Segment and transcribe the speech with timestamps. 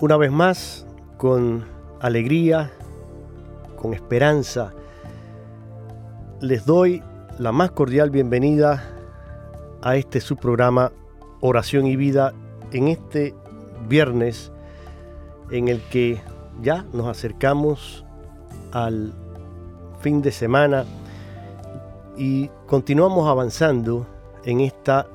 [0.00, 0.86] Una vez más,
[1.18, 1.64] con
[2.00, 2.72] alegría,
[3.80, 4.72] con esperanza,
[6.40, 7.00] les doy
[7.38, 8.90] la más cordial bienvenida
[9.82, 10.90] a este su programa
[11.40, 12.34] Oración y Vida
[12.72, 13.36] en este
[13.88, 14.50] viernes
[15.52, 16.20] en el que
[16.60, 18.04] ya nos acercamos
[18.72, 19.14] al
[20.00, 20.86] fin de semana
[22.16, 24.08] y continuamos avanzando
[24.44, 25.06] en esta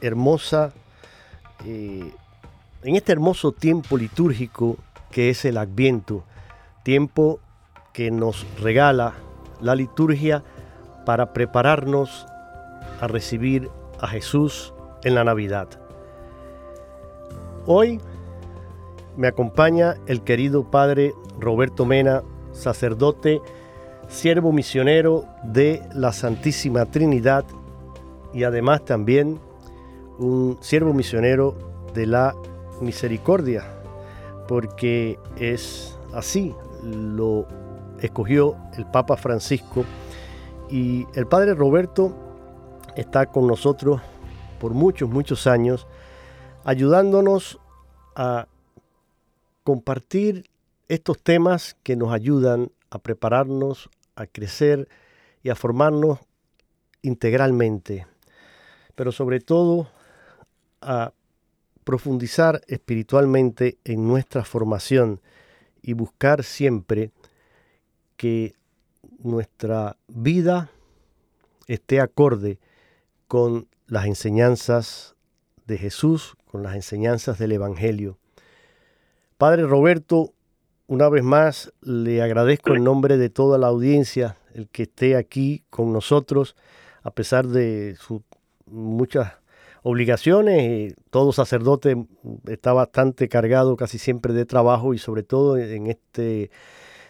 [0.00, 0.72] hermosa
[1.64, 2.12] eh,
[2.82, 4.76] en este hermoso tiempo litúrgico
[5.10, 6.24] que es el Adviento,
[6.82, 7.40] tiempo
[7.92, 9.14] que nos regala
[9.60, 10.44] la liturgia
[11.04, 12.26] para prepararnos
[13.00, 13.70] a recibir
[14.00, 15.68] a Jesús en la Navidad.
[17.66, 18.00] Hoy
[19.16, 22.22] me acompaña el querido Padre Roberto Mena,
[22.52, 23.40] sacerdote,
[24.08, 27.44] siervo misionero de la Santísima Trinidad
[28.34, 29.40] y además también
[30.18, 31.56] un siervo misionero
[31.94, 32.34] de la
[32.80, 33.64] misericordia,
[34.48, 37.46] porque es así, lo
[38.00, 39.84] escogió el Papa Francisco
[40.70, 42.14] y el Padre Roberto
[42.96, 44.00] está con nosotros
[44.58, 45.86] por muchos, muchos años,
[46.64, 47.60] ayudándonos
[48.14, 48.48] a
[49.62, 50.50] compartir
[50.88, 54.88] estos temas que nos ayudan a prepararnos, a crecer
[55.42, 56.20] y a formarnos
[57.02, 58.06] integralmente,
[58.94, 59.88] pero sobre todo
[60.80, 61.12] a
[61.86, 65.20] profundizar espiritualmente en nuestra formación
[65.80, 67.12] y buscar siempre
[68.16, 68.56] que
[69.20, 70.68] nuestra vida
[71.68, 72.58] esté acorde
[73.28, 75.14] con las enseñanzas
[75.66, 78.18] de Jesús, con las enseñanzas del Evangelio.
[79.38, 80.34] Padre Roberto,
[80.88, 85.62] una vez más le agradezco en nombre de toda la audiencia el que esté aquí
[85.70, 86.56] con nosotros,
[87.04, 88.22] a pesar de sus
[88.66, 89.34] muchas
[89.88, 90.94] obligaciones.
[91.10, 92.06] Todo sacerdote
[92.48, 96.50] está bastante cargado casi siempre de trabajo y sobre todo en este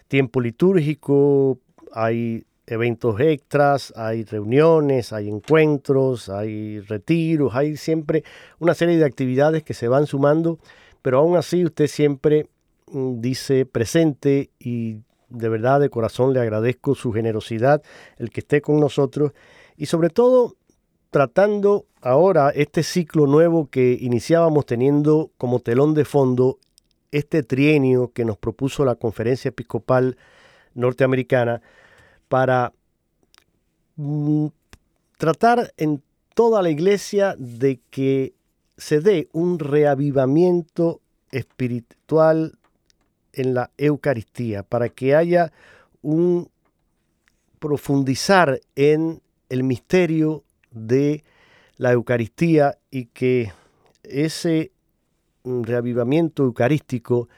[0.09, 1.59] tiempo litúrgico
[1.91, 8.25] hay eventos extras, hay reuniones, hay encuentros, hay retiros, hay siempre
[8.59, 10.59] una serie de actividades que se van sumando,
[11.01, 12.51] pero aún así usted siempre
[12.93, 14.99] mm, dice presente y
[15.31, 17.83] de verdad de corazón le agradezco su generosidad,
[18.19, 19.33] el que esté con nosotros
[19.79, 20.57] y sobre todo
[21.11, 26.61] tratando ahora este ciclo nuevo que iniciábamos teniendo como telón de fondo
[27.11, 30.17] este trienio que nos propuso la Conferencia Episcopal
[30.75, 31.63] Norteamericana
[32.29, 32.73] para
[33.97, 34.47] mm,
[35.19, 36.01] tratar en
[36.35, 38.35] toda la iglesia de que
[38.77, 41.01] se dé un reavivamiento
[41.33, 42.57] espiritual
[43.33, 45.53] en la Eucaristía, para que haya
[46.03, 46.51] un
[47.59, 51.25] profundizar en el misterio de
[51.79, 53.53] la Eucaristía y que
[54.03, 54.73] ese
[55.45, 57.29] reavivamiento eucarístico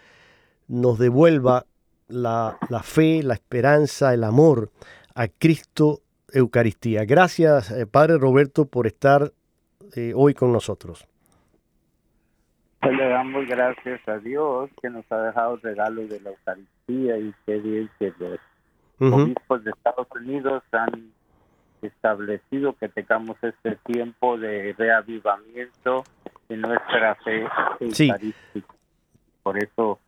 [0.69, 1.65] nos devuelva
[2.09, 4.71] la, fe, la esperanza, el amor
[5.15, 6.01] a Cristo
[6.33, 7.05] Eucaristía.
[7.05, 9.33] Gracias, eh, Padre Roberto, por estar
[9.95, 11.07] eh, hoy con nosotros.
[12.81, 17.19] Pues le damos gracias a Dios que nos ha dejado el regalo de la Eucaristía
[17.19, 18.39] y bien que los
[19.01, 21.13] obispos de Estados Unidos han
[21.83, 26.05] establecido que tengamos este tiempo de reavivamiento
[26.49, 27.47] en nuestra fe
[27.81, 28.75] eucarística.
[29.43, 29.99] Por eso,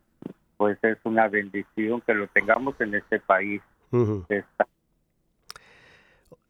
[0.56, 3.62] pues es una bendición que lo tengamos en este país.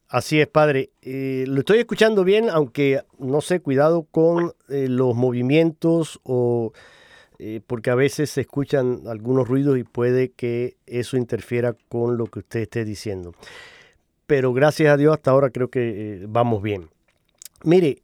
[0.07, 0.89] Así es, padre.
[1.01, 6.73] Eh, lo estoy escuchando bien, aunque no sé, cuidado con eh, los movimientos o
[7.43, 12.27] eh, porque a veces se escuchan algunos ruidos y puede que eso interfiera con lo
[12.27, 13.33] que usted esté diciendo.
[14.31, 16.89] Pero gracias a Dios hasta ahora creo que vamos bien.
[17.65, 18.01] Mire,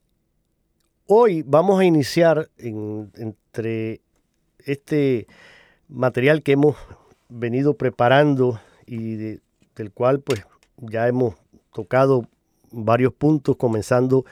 [1.06, 4.02] hoy vamos a iniciar entre
[4.66, 5.26] este
[5.88, 6.76] material que hemos
[7.30, 10.46] venido preparando y del cual pues
[10.76, 11.36] ya hemos
[11.74, 12.28] tocado
[12.72, 14.26] varios puntos, comenzando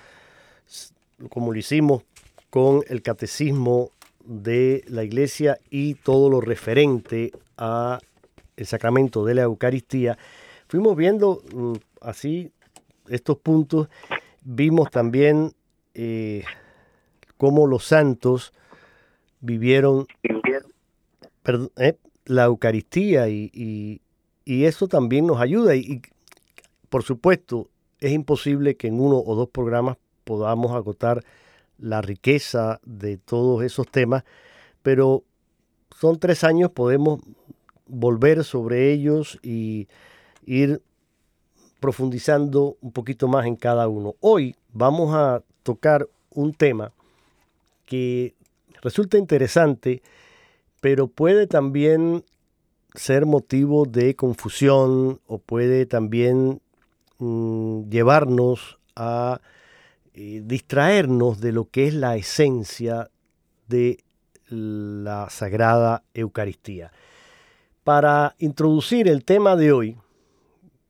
[1.30, 2.04] como lo hicimos
[2.50, 3.90] con el catecismo
[4.26, 8.00] de la iglesia y todo lo referente a
[8.58, 10.18] el sacramento de la Eucaristía.
[10.68, 12.52] Fuimos viendo mm, así
[13.08, 13.88] estos puntos,
[14.44, 15.54] vimos también
[15.94, 16.44] eh,
[17.38, 18.54] cómo los santos
[19.42, 20.08] vivieron
[21.78, 24.02] eh, la Eucaristía y,
[24.46, 25.76] eso también nos ayuda.
[25.76, 26.02] Y,
[26.90, 27.70] por supuesto,
[28.00, 31.24] es imposible que en uno o dos programas podamos agotar
[31.78, 34.24] la riqueza de todos esos temas,
[34.82, 35.24] pero
[35.92, 37.22] son tres años, podemos
[37.88, 39.88] volver sobre ellos y
[40.46, 40.82] ir
[41.80, 44.16] profundizando un poquito más en cada uno.
[44.22, 46.92] Hoy vamos a tocar un tema
[47.86, 48.34] que
[48.82, 50.02] resulta interesante,
[50.82, 52.24] pero puede también
[52.94, 56.62] ser motivo de confusión o puede también
[57.18, 59.40] Mm, llevarnos a
[60.14, 63.10] eh, distraernos de lo que es la esencia
[63.68, 64.04] de
[64.50, 66.92] la Sagrada Eucaristía.
[67.86, 69.98] Para introducir el tema de hoy,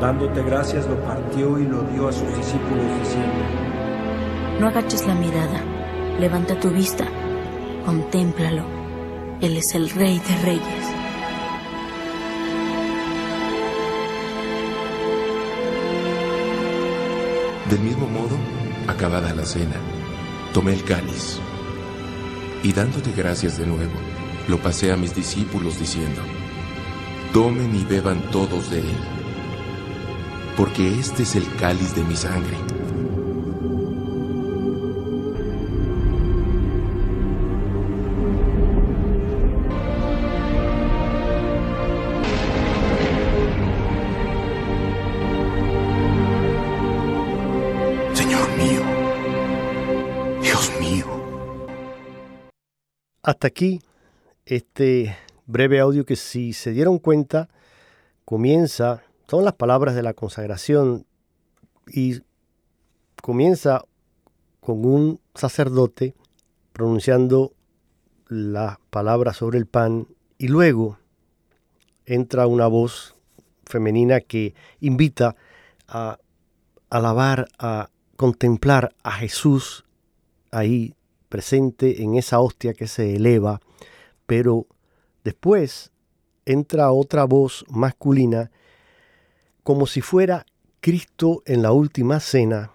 [0.00, 3.44] Dándote gracias lo partió y lo dio a sus discípulos diciendo,
[4.58, 5.62] No agaches la mirada,
[6.18, 7.04] levanta tu vista,
[7.84, 8.64] contémplalo,
[9.42, 10.90] Él es el Rey de Reyes.
[17.68, 18.38] Del mismo modo,
[18.88, 19.76] acabada la cena,
[20.54, 21.38] tomé el cáliz
[22.62, 23.92] y dándote gracias de nuevo,
[24.48, 26.22] lo pasé a mis discípulos diciendo,
[27.34, 29.19] tomen y beban todos de él,
[30.56, 32.56] porque este es el cáliz de mi sangre.
[53.30, 53.80] Hasta aquí
[54.44, 57.48] este breve audio que si se dieron cuenta
[58.24, 61.06] comienza, son las palabras de la consagración
[61.86, 62.20] y
[63.22, 63.84] comienza
[64.58, 66.16] con un sacerdote
[66.72, 67.52] pronunciando
[68.26, 70.98] la palabra sobre el pan y luego
[72.06, 73.14] entra una voz
[73.66, 75.36] femenina que invita
[75.86, 76.18] a
[76.88, 79.84] alabar, a contemplar a Jesús
[80.50, 80.96] ahí
[81.28, 83.60] presente en esa hostia que se eleva,
[84.26, 84.66] pero
[85.22, 85.92] después
[86.46, 88.50] entra otra voz masculina
[89.70, 90.46] como si fuera
[90.80, 92.72] Cristo en la última cena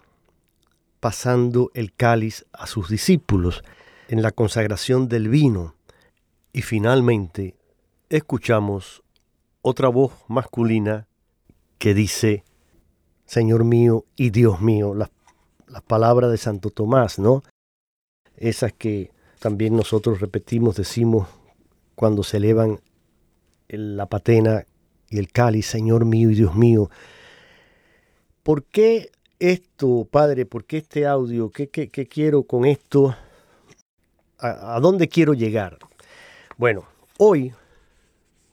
[1.01, 3.65] pasando el cáliz a sus discípulos
[4.07, 5.75] en la consagración del vino.
[6.53, 7.57] Y finalmente
[8.07, 9.03] escuchamos
[9.61, 11.09] otra voz masculina
[11.79, 12.45] que dice,
[13.25, 15.11] Señor mío y Dios mío, las,
[15.67, 17.43] las palabras de Santo Tomás, ¿no?
[18.37, 21.27] esas que también nosotros repetimos, decimos
[21.93, 22.79] cuando se elevan
[23.67, 24.65] la patena
[25.09, 26.89] y el cáliz, Señor mío y Dios mío.
[28.43, 30.45] ¿Por qué esto, Padre?
[30.45, 31.49] ¿Por qué este audio?
[31.49, 33.15] ¿Qué, quiero con esto?
[34.39, 35.77] ¿A, ¿A dónde quiero llegar?
[36.57, 36.85] Bueno,
[37.17, 37.53] hoy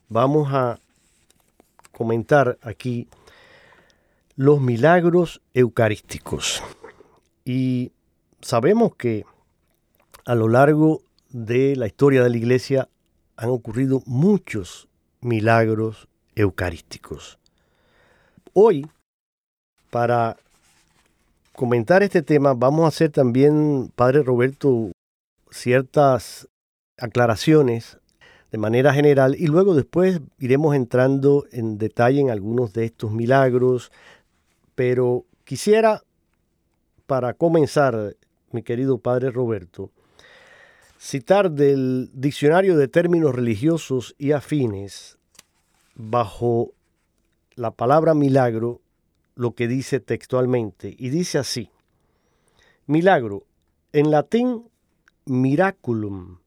[0.08, 0.78] vamos a
[1.92, 3.08] comentar aquí
[4.36, 6.62] los milagros eucarísticos.
[7.44, 7.92] Y
[8.40, 9.24] sabemos que
[10.24, 12.88] a lo largo de la historia de la iglesia
[13.36, 14.88] han ocurrido muchos
[15.20, 17.38] milagros eucarísticos.
[18.52, 18.86] Hoy,
[19.90, 20.36] para
[21.54, 24.92] comentar este tema vamos a hacer también, Padre Roberto,
[25.50, 26.48] ciertas
[26.98, 27.98] aclaraciones
[28.50, 33.90] de manera general y luego después iremos entrando en detalle en algunos de estos milagros,
[34.74, 36.02] pero quisiera,
[37.06, 38.16] para comenzar,
[38.50, 39.90] mi querido Padre Roberto,
[40.98, 45.18] citar del Diccionario de Términos Religiosos y Afines,
[45.94, 46.72] bajo
[47.54, 48.80] la palabra milagro,
[49.34, 51.70] lo que dice textualmente, y dice así,
[52.86, 53.44] milagro,
[53.92, 54.68] en latín
[55.26, 56.38] miraculum,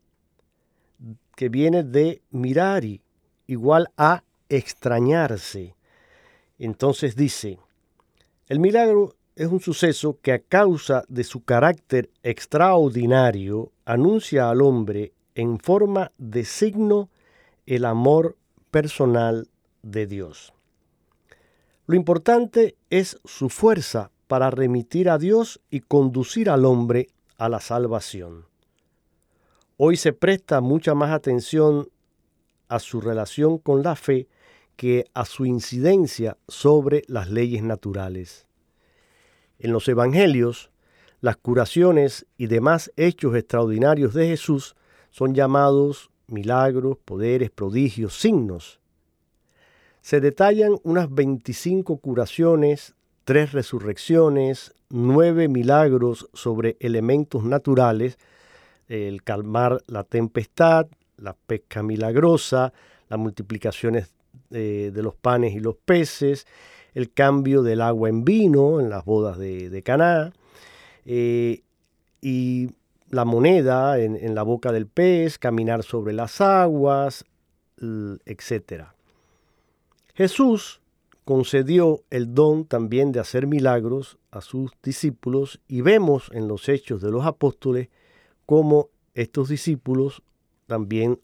[1.36, 3.02] que viene de mirari,
[3.48, 5.76] igual a extrañarse.
[6.58, 7.60] Entonces dice,
[8.48, 15.14] el milagro es un suceso que a causa de su carácter extraordinario anuncia al hombre
[15.36, 17.10] en forma de signo
[17.66, 18.38] el amor
[18.76, 19.48] personal
[19.84, 20.52] de Dios.
[21.88, 27.62] Lo importante es su fuerza para remitir a Dios y conducir al hombre a la
[27.62, 28.48] salvación.
[29.78, 31.88] Hoy se presta mucha más atención
[32.68, 34.28] a su relación con la fe
[34.76, 38.46] que a su incidencia sobre las leyes naturales.
[39.58, 40.70] En los Evangelios,
[41.22, 44.76] las curaciones y demás hechos extraordinarios de Jesús
[45.12, 48.80] son llamados milagros, poderes, prodigios, signos.
[50.02, 58.18] Se detallan unas 25 curaciones, tres resurrecciones, nueve milagros sobre elementos naturales,
[58.88, 62.72] el calmar la tempestad, la pesca milagrosa,
[63.10, 64.14] las multiplicaciones
[64.50, 66.46] de, los panes y los peces,
[66.94, 70.34] el cambio del agua en vino en las bodas de, Caná,
[71.06, 71.62] eh,
[72.22, 72.70] y
[73.16, 77.24] la moneda en, la boca del pez, caminar sobre las aguas,
[77.80, 78.88] etc.
[80.14, 80.82] Jesús
[81.24, 87.02] concedió el don también de hacer milagros a sus discípulos y vemos en los hechos
[87.02, 87.88] de los apóstoles
[88.46, 90.22] cómo estos discípulos
[90.68, 91.18] también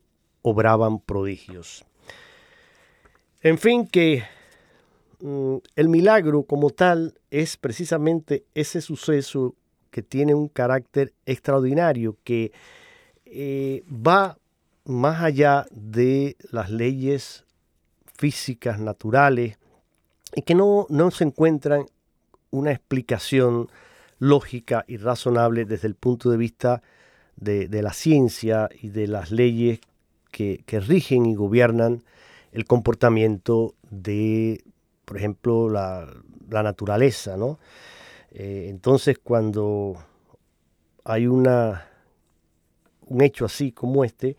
[0.43, 1.83] obraban prodigios.
[3.41, 4.23] En fin, que
[5.19, 9.55] mm, el milagro como tal es precisamente ese suceso
[9.91, 12.51] que tiene un carácter extraordinario, que
[13.25, 14.37] eh, va
[14.85, 17.45] más allá de las leyes
[18.17, 19.57] físicas, naturales,
[20.35, 21.85] y que no, no se encuentran
[22.49, 23.69] una explicación
[24.19, 26.81] lógica y razonable desde el punto de vista
[27.37, 29.79] de, la ciencia y de las leyes
[30.31, 32.03] que, rigen y gobiernan
[32.51, 34.63] el comportamiento de,
[35.05, 36.07] por ejemplo, la,
[36.49, 37.59] naturaleza, ¿no?
[38.31, 39.97] Eh, entonces, cuando
[41.03, 41.87] hay una,
[43.07, 44.37] un hecho así como este,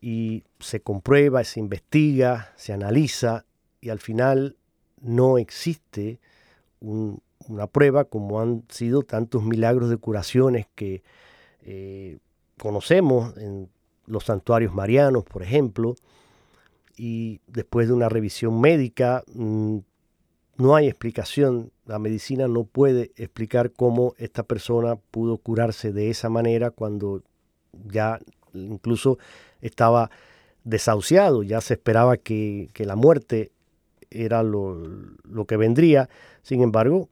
[0.00, 3.44] y se comprueba, se investiga, se analiza,
[3.80, 4.56] y al final
[5.00, 6.18] no existe
[6.80, 11.02] una prueba como han sido tantos milagros de curaciones que
[11.62, 12.18] eh,
[12.58, 13.68] conocemos en
[14.06, 15.96] los santuarios marianos, por ejemplo,
[16.96, 19.78] y después de una revisión médica mm,
[20.56, 26.28] no hay explicación, la medicina no puede explicar cómo esta persona pudo curarse de esa
[26.28, 27.22] manera cuando
[27.84, 28.18] ya
[28.54, 29.18] incluso
[29.60, 30.10] estaba
[30.64, 33.52] desahuciado, ya se esperaba que, la muerte
[34.10, 34.82] era lo,
[35.46, 36.08] que vendría,
[36.42, 37.08] sin embargo,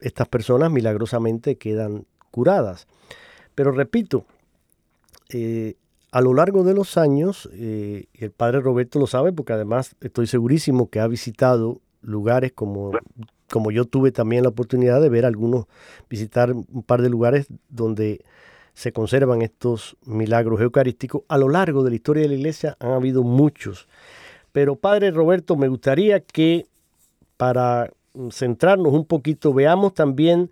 [0.00, 2.86] estas personas milagrosamente quedan curadas.
[3.54, 4.26] Pero repito,
[5.30, 5.74] eh,
[6.12, 10.26] a lo largo de los años, eh, el padre Roberto lo sabe porque además estoy
[10.26, 12.92] segurísimo que ha visitado lugares como,
[13.50, 15.66] como yo tuve también la oportunidad de ver algunos,
[16.08, 18.24] visitar un par de lugares donde
[18.74, 21.22] se conservan estos milagros eucarísticos.
[21.28, 23.88] A lo largo de la historia de la iglesia han habido muchos.
[24.52, 26.66] Pero padre Roberto, me gustaría que
[27.36, 27.90] para
[28.30, 30.50] centrarnos un poquito veamos también,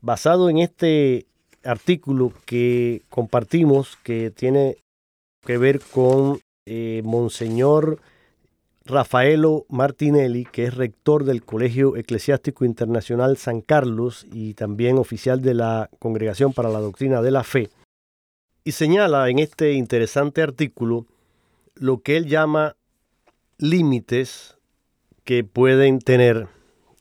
[0.00, 1.26] basado en este
[1.64, 4.76] artículo que compartimos que tiene
[5.44, 8.00] que ver con eh, Monseñor
[8.84, 15.54] Rafaelo Martinelli, que es rector del Colegio Eclesiástico Internacional San Carlos y también oficial de
[15.54, 17.70] la Congregación para la Doctrina de la Fe,
[18.64, 21.06] y señala en este interesante artículo
[21.74, 22.76] lo que él llama
[23.58, 24.56] límites
[25.24, 26.48] que pueden tener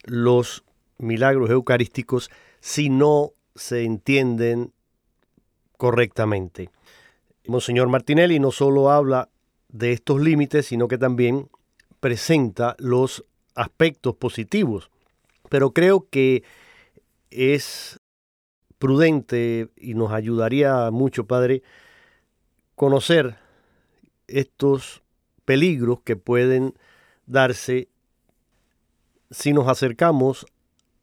[0.03, 0.63] los
[0.97, 4.73] milagros eucarísticos si no se entienden
[5.77, 6.69] correctamente.
[7.47, 9.29] Monseñor Martinelli no solo habla
[9.69, 11.49] de estos límites, sino que también
[11.99, 13.25] presenta los
[13.55, 14.89] aspectos positivos.
[15.49, 16.43] Pero creo que
[17.31, 17.99] es
[18.77, 21.61] prudente y nos ayudaría mucho, Padre,
[22.75, 23.37] conocer
[24.27, 25.03] estos
[25.45, 26.75] peligros que pueden
[27.25, 27.89] darse
[29.31, 30.45] si nos acercamos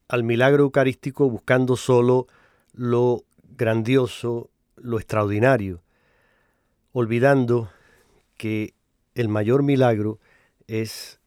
[0.08, 2.26] al milagro eucarístico buscando solo
[2.72, 3.24] lo
[3.56, 5.82] grandioso, lo extraordinario,
[6.92, 7.70] olvidando
[8.36, 8.74] que
[9.14, 10.18] el mayor milagro
[10.68, 11.20] es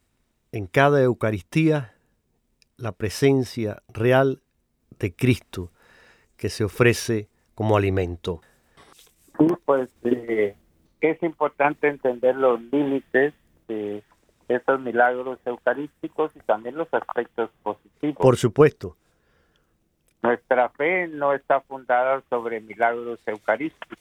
[0.52, 1.94] en cada Eucaristía
[2.78, 4.42] la presencia real
[5.00, 5.72] de Cristo
[6.38, 8.42] que se ofrece como alimento.
[9.38, 10.56] Sí, pues eh,
[11.02, 13.34] es importante entender los límites
[13.68, 14.04] de
[14.48, 18.18] estos milagros eucarísticos y también los aspectos positivos.
[18.18, 18.98] Por supuesto.
[20.22, 23.98] Nuestra fe no está fundada sobre milagros eucarísticos,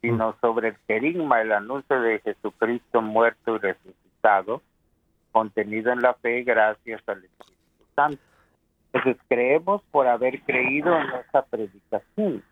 [0.00, 4.62] sino sobre el querigma, el anuncio de Jesucristo muerto y resucitado,
[5.32, 8.22] contenido en la fe gracias al Espíritu Santo.
[8.92, 12.42] Entonces creemos por haber creído en esa predicación.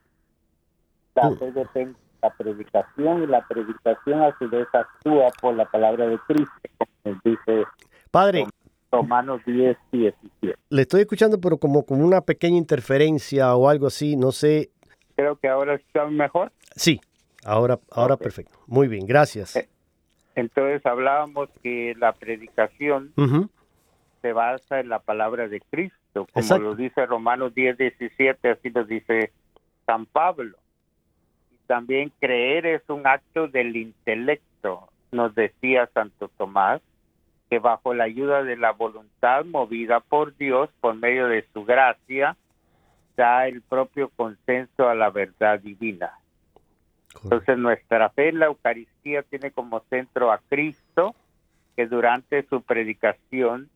[1.14, 5.64] La fe depende de la predicación y la predicación a su vez actúa por la
[5.64, 6.52] palabra de Cristo,
[7.02, 7.64] como dice
[8.10, 8.46] Padre,
[8.90, 10.58] Romanos 10, 17.
[10.68, 14.70] Le estoy escuchando, pero como, como una pequeña interferencia o algo así, no sé.
[15.14, 16.52] Creo que ahora está mejor.
[16.74, 17.00] Sí,
[17.46, 18.58] ahora, ahora perfecto.
[18.66, 19.56] Muy bien, gracias.
[19.56, 19.68] Eh,
[20.34, 23.12] entonces hablábamos que la predicación
[24.20, 28.84] se basa en la palabra de Cristo, como lo dice Romanos 10, 17, así lo
[28.84, 29.32] dice
[29.86, 30.58] San Pablo.
[31.52, 36.82] Y también creer es un acto del intelecto, nos decía Santo Tomás
[37.48, 42.36] que bajo la ayuda de la voluntad movida por Dios por medio de su gracia
[43.16, 46.12] da el propio consenso a la verdad divina.
[47.22, 51.14] Entonces nuestra fe en la Eucaristía tiene como centro a Cristo,
[51.74, 53.68] que durante su predicación,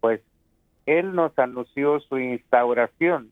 [0.00, 0.20] pues
[0.86, 3.30] Él nos anunció su instauración,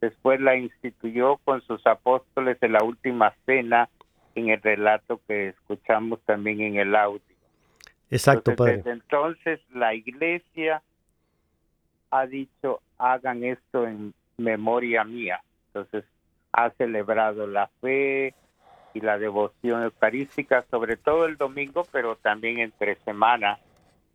[0.00, 3.88] después la instituyó con sus apóstoles en la última cena,
[4.34, 7.22] en el relato que escuchamos también en el audio.
[8.10, 10.82] Exacto, entonces, Desde entonces la iglesia
[12.10, 15.42] ha dicho, hagan esto en memoria mía.
[15.68, 16.04] Entonces
[16.52, 18.34] ha celebrado la fe
[18.94, 23.58] y la devoción eucarística, sobre todo el domingo, pero también entre semana,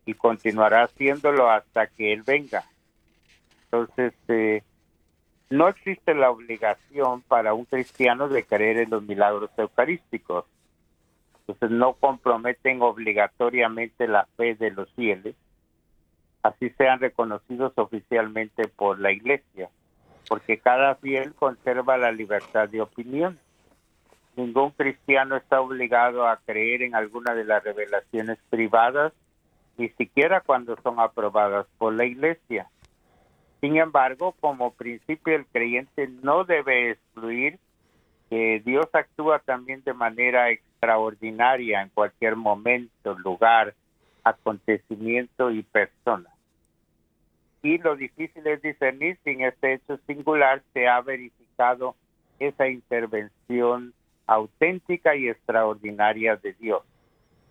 [0.06, 2.64] y continuará haciéndolo hasta que Él venga.
[3.64, 4.62] Entonces, eh,
[5.50, 10.46] no existe la obligación para un cristiano de creer en los milagros eucarísticos.
[11.40, 15.34] Entonces no comprometen obligatoriamente la fe de los fieles,
[16.44, 19.68] así sean reconocidos oficialmente por la Iglesia,
[20.28, 23.38] porque cada fiel conserva la libertad de opinión.
[24.40, 29.12] Ningún cristiano está obligado a creer en alguna de las revelaciones privadas,
[29.76, 32.66] ni siquiera cuando son aprobadas por la Iglesia.
[33.60, 37.58] Sin embargo, como principio el creyente no debe excluir
[38.30, 43.74] que Dios actúa también de manera extraordinaria en cualquier momento, lugar,
[44.24, 46.30] acontecimiento y persona.
[47.62, 51.94] Y lo difícil es discernir si en este hecho singular se ha verificado
[52.38, 53.92] esa intervención
[54.30, 56.82] auténtica y extraordinaria de Dios.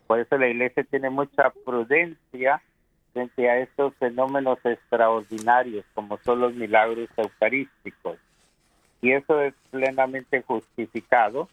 [0.08, 2.62] Por eso la iglesia tiene mucha prudencia
[3.12, 8.18] frente a estos fenómenos extraordinarios como son los milagros eucarísticos.
[9.02, 11.50] Y eso es plenamente justificado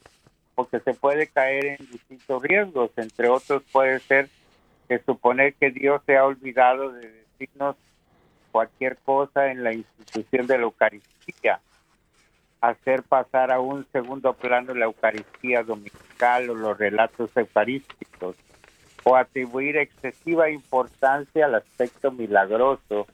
[0.55, 4.29] porque se puede caer en distintos riesgos, entre otros puede ser
[4.89, 7.75] que suponer que Dios se ha olvidado de decirnos
[8.53, 11.61] cualquier cosa en la institución de la Eucaristía,
[12.61, 18.37] hacer pasar a un segundo plano la Eucaristía dominical o los relatos eucarísticos,
[19.05, 23.07] o atribuir excesiva importancia al aspecto milagroso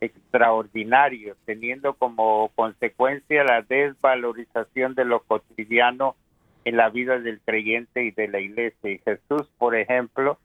[0.00, 6.16] extraordinario, teniendo como consecuencia la desvalorización de lo cotidiano
[6.64, 8.90] en la vida del creyente y de la iglesia.
[8.90, 10.38] Y Jesús, por ejemplo,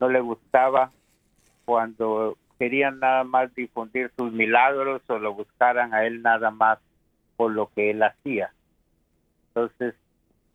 [0.00, 0.92] no le gustaba
[1.64, 6.78] cuando querían nada más difundir sus milagros o lo buscaran a él nada más
[7.38, 8.52] por lo que él hacía.
[9.48, 9.94] Entonces,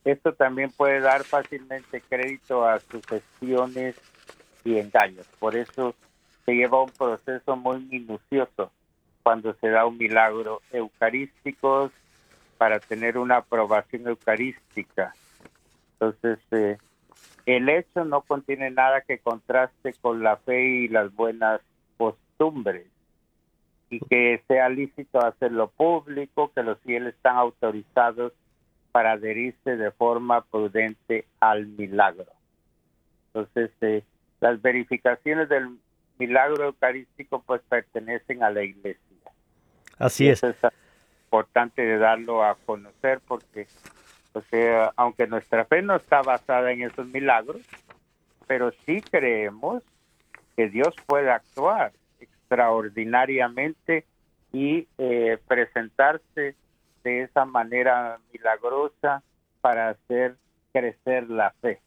[0.04, 3.96] esto también puede dar fácilmente crédito a sus gestiones
[4.66, 5.26] y engaños.
[5.40, 5.96] Por eso
[6.46, 8.70] se lleva un proceso muy minucioso
[9.24, 11.90] cuando se da un milagro eucarístico
[12.58, 15.16] para tener una aprobación eucarística.
[15.94, 16.78] Entonces, eh,
[17.46, 21.62] el hecho no contiene nada que contraste con la fe y las buenas
[21.96, 22.93] costumbres
[23.94, 28.34] y que sea lícito hacerlo público, que los fieles están autorizados
[28.92, 32.32] para adherirse de forma prudente al milagro.
[33.28, 34.04] Entonces, eh,
[34.40, 35.78] las verificaciones del
[36.18, 39.02] milagro eucarístico pues pertenecen a la iglesia.
[40.00, 40.44] Así es.
[40.44, 40.56] es
[41.26, 43.68] importante de darlo a conocer porque,
[44.34, 47.62] o sea, aunque nuestra fe no está basada en esos milagros,
[48.48, 49.84] pero sí creemos
[50.56, 51.92] que Dios puede actuar
[52.54, 54.06] extraordinariamente
[54.52, 56.56] y eh, presentarse
[57.04, 59.24] de esa manera milagrosa
[59.62, 60.36] para hacer
[60.72, 61.82] crecer la fe.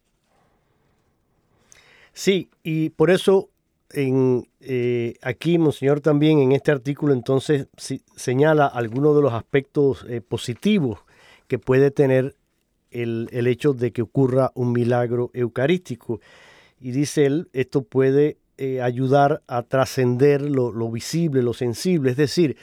[2.12, 3.50] Sí, y por eso
[3.94, 7.68] eh, aquí, Monseñor, también en este artículo entonces
[8.16, 10.98] señala algunos de los aspectos eh, positivos
[11.46, 12.34] que puede tener
[12.90, 16.20] el, hecho de que ocurra un milagro eucarístico.
[16.80, 22.56] Y dice él, esto puede eh, ayudar a trascender lo, visible, lo sensible, es decir,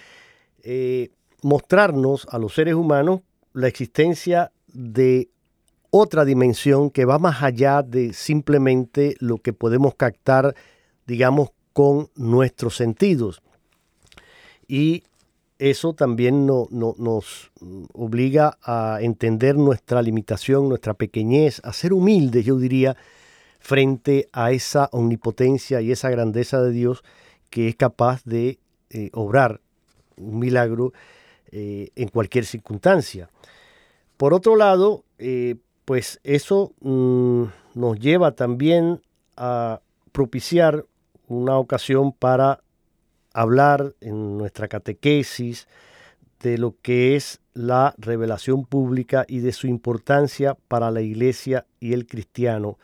[1.42, 3.22] mostrarnos a los seres humanos
[3.54, 5.30] la existencia de
[5.92, 10.56] otra dimensión que va más allá de simplemente lo que podemos captar
[11.06, 13.42] digamos, con nuestros sentidos.
[14.68, 15.04] Y
[15.60, 17.52] eso también no, nos
[17.94, 22.96] obliga a entender nuestra limitación, nuestra pequeñez, a ser humildes, yo diría,
[23.64, 27.02] frente a esa omnipotencia y esa grandeza de Dios
[27.50, 29.62] que es capaz de eh, obrar
[30.18, 30.92] un milagro
[31.50, 33.30] eh, en cualquier circunstancia.
[34.18, 37.44] Por otro lado, eh, pues eso mm,
[37.76, 39.02] nos lleva también
[39.38, 39.80] a
[40.12, 40.86] propiciar
[41.30, 42.60] una ocasión para
[43.32, 45.70] hablar en nuestra catequesis
[46.42, 51.94] de lo que es la revelación pública y de su importancia para la iglesia y
[51.94, 52.78] el cristiano.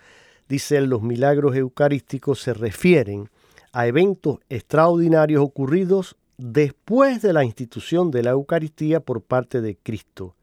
[0.50, 3.30] Dice los milagros eucarísticos se refieren
[3.72, 10.36] a eventos extraordinarios ocurridos después de la institución de la Eucaristía por parte de Cristo,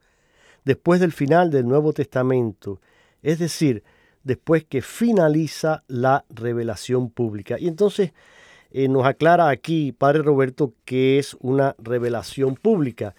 [0.63, 2.79] después del final del Nuevo Testamento,
[3.21, 3.83] es decir,
[4.23, 7.57] después que finaliza la revelación pública.
[7.59, 8.13] Y entonces
[8.71, 13.13] eh, nos aclara aquí, Padre Roberto, que es una revelación pública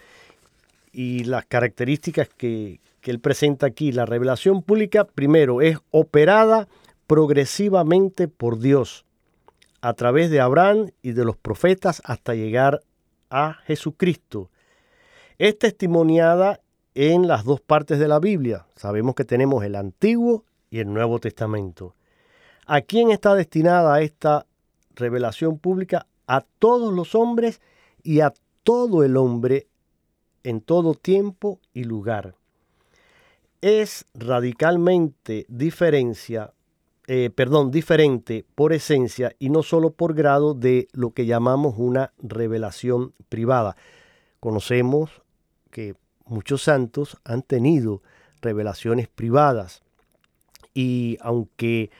[0.91, 3.91] y las características que, que él presenta aquí.
[3.91, 6.69] La revelación pública, primero, es operada
[7.07, 9.07] progresivamente por Dios
[9.81, 12.83] a través de Abraham y de los profetas hasta llegar
[13.31, 14.51] a Jesucristo.
[15.39, 16.61] Es testimoniada
[16.95, 18.67] en las dos partes de la Biblia.
[18.77, 21.95] Sabemos que tenemos el Antiguo y el Nuevo Testamento.
[22.67, 24.45] ¿A quién está destinada esta
[24.95, 26.07] revelación pública?
[26.27, 27.63] A todos los hombres
[28.03, 29.67] y a todo el hombre
[30.43, 32.35] en todo tiempo y lugar.
[33.61, 36.53] Es radicalmente diferencia,
[37.09, 42.13] eh, perdón, diferente por esencia y no solo por grado de lo que llamamos una
[42.19, 43.77] revelación privada.
[44.39, 45.11] Conocemos
[45.73, 48.03] que muchos santos han tenido
[48.41, 49.83] revelaciones privadas
[50.73, 51.91] y aunque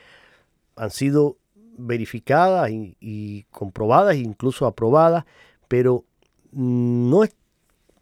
[0.77, 1.35] han sido
[1.77, 5.25] verificadas y, comprobadas, incluso aprobadas,
[5.67, 6.05] pero
[6.51, 7.35] no es,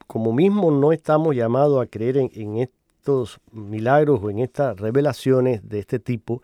[0.06, 2.58] como mismo no estamos llamados a creer en,
[3.08, 6.42] estos milagros o en estas revelaciones de este tipo,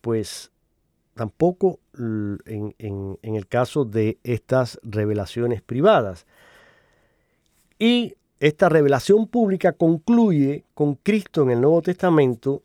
[0.00, 0.52] pues
[1.14, 6.26] tampoco en, en, el caso de estas revelaciones privadas.
[7.76, 12.62] Y esta revelación pública concluye con Cristo en el Nuevo Testamento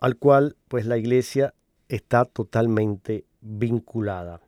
[0.00, 1.52] al cual pues la iglesia
[1.90, 4.40] está totalmente vinculada.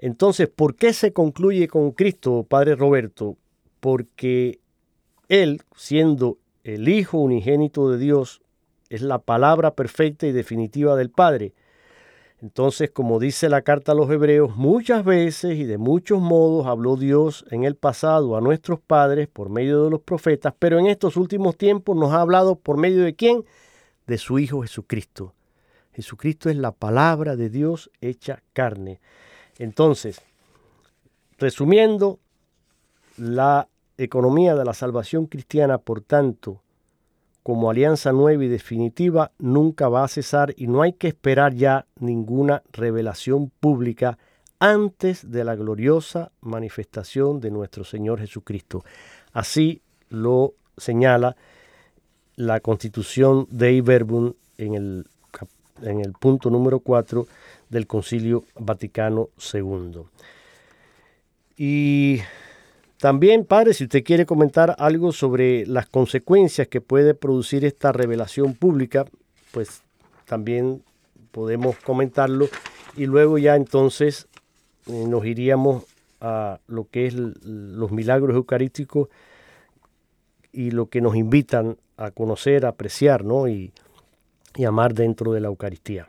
[0.00, 3.36] Entonces, ¿por qué se concluye con Cristo, Padre Roberto?
[3.78, 4.58] Porque
[5.28, 6.38] Él, siendo
[6.74, 8.42] el Hijo unigénito de Dios,
[8.90, 11.54] es la palabra perfecta y definitiva del Padre.
[12.40, 16.96] Entonces, como dice la carta a los Hebreos, muchas veces y de muchos modos habló
[16.96, 21.16] Dios en el pasado a nuestros padres por medio de los profetas, pero en estos
[21.16, 23.44] últimos tiempos nos ha hablado por medio de quién?
[24.06, 25.34] de su Hijo Jesucristo.
[25.92, 29.00] Jesucristo es la palabra de Dios hecha carne.
[29.58, 30.22] Entonces,
[31.38, 32.18] resumiendo,
[33.16, 36.62] la economía de la salvación cristiana, por tanto,
[37.42, 41.86] como alianza nueva y definitiva, nunca va a cesar y no hay que esperar ya
[41.98, 44.18] ninguna revelación pública
[44.60, 48.84] antes de la gloriosa manifestación de nuestro Señor Jesucristo.
[49.32, 51.36] Así lo señala
[52.36, 55.06] la constitución de Iberbun en el,
[55.82, 57.26] en el punto número 4
[57.68, 60.02] del Concilio Vaticano II.
[61.56, 62.20] Y
[62.98, 68.54] también, padre, si usted quiere comentar algo sobre las consecuencias que puede producir esta revelación
[68.54, 69.04] pública,
[69.52, 69.82] pues
[70.26, 70.82] también
[71.30, 72.48] podemos comentarlo
[72.96, 74.28] y luego ya entonces
[74.86, 75.84] eh, nos iríamos
[76.20, 79.08] a lo que es los milagros eucarísticos
[80.52, 83.46] y lo que nos invitan a conocer, a apreciar ¿no?
[83.46, 83.72] y,
[84.56, 86.08] y amar dentro de la Eucaristía?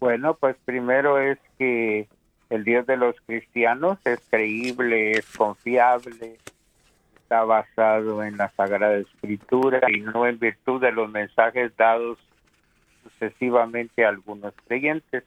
[0.00, 2.08] Bueno, pues primero es que
[2.50, 6.38] el Dios de los cristianos es creíble, es confiable,
[7.16, 12.18] está basado en la Sagrada Escritura y no en virtud de los mensajes dados
[13.02, 15.24] sucesivamente a algunos creyentes.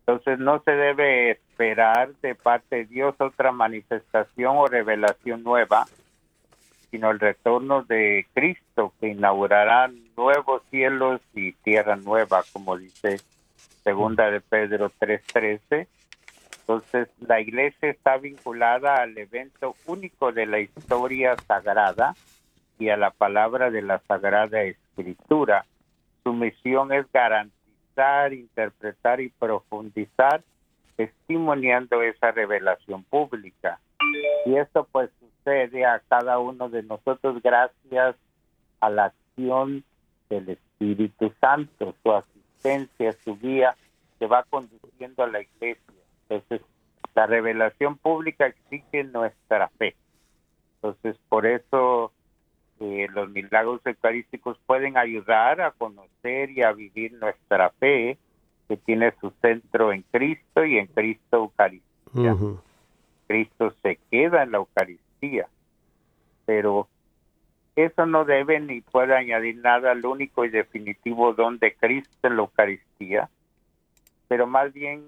[0.00, 5.84] Entonces no se debe esperar de parte de Dios otra manifestación o revelación nueva,
[6.90, 13.20] sino el retorno de Cristo que inaugurará nuevos cielos y tierra nueva, como dice
[13.82, 15.88] segunda de Pedro 3:13.
[16.68, 22.16] Entonces la iglesia está vinculada al evento único de la historia sagrada
[22.76, 25.64] y a la palabra de la sagrada escritura.
[26.24, 30.42] Su misión es garantizar, interpretar y profundizar
[30.96, 33.78] testimoniando esa revelación pública.
[34.44, 38.16] Y esto pues sucede a cada uno de nosotros gracias
[38.80, 39.84] a la acción
[40.28, 43.76] del Espíritu Santo, su asistencia, su guía
[44.18, 45.95] que va conduciendo a la iglesia.
[46.28, 46.66] Entonces,
[47.14, 49.96] la revelación pública exige nuestra fe.
[50.76, 52.12] Entonces, por eso
[52.80, 58.18] eh, los milagros eucarísticos pueden ayudar a conocer y a vivir nuestra fe,
[58.68, 62.36] que tiene su centro en Cristo y en Cristo Eucaristía.
[63.26, 65.48] Cristo se queda en la Eucaristía,
[66.44, 66.88] pero
[67.76, 72.36] eso no debe ni puede añadir nada al único y definitivo don de Cristo en
[72.36, 73.30] la Eucaristía,
[74.28, 75.04] pero más bien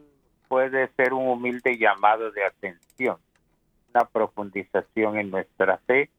[0.49, 3.19] puede ser un humilde llamado de atención,
[3.95, 6.11] una profundización en nuestra fe,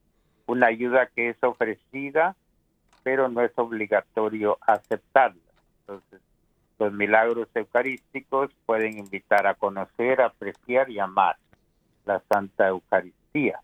[0.46, 2.36] una ayuda que es ofrecida,
[3.04, 5.42] pero no es obligatorio aceptarla.
[5.82, 6.22] Entonces,
[6.78, 11.38] los milagros eucarísticos pueden invitar a conocer, apreciar y amar
[12.06, 13.60] la Santa Eucaristía.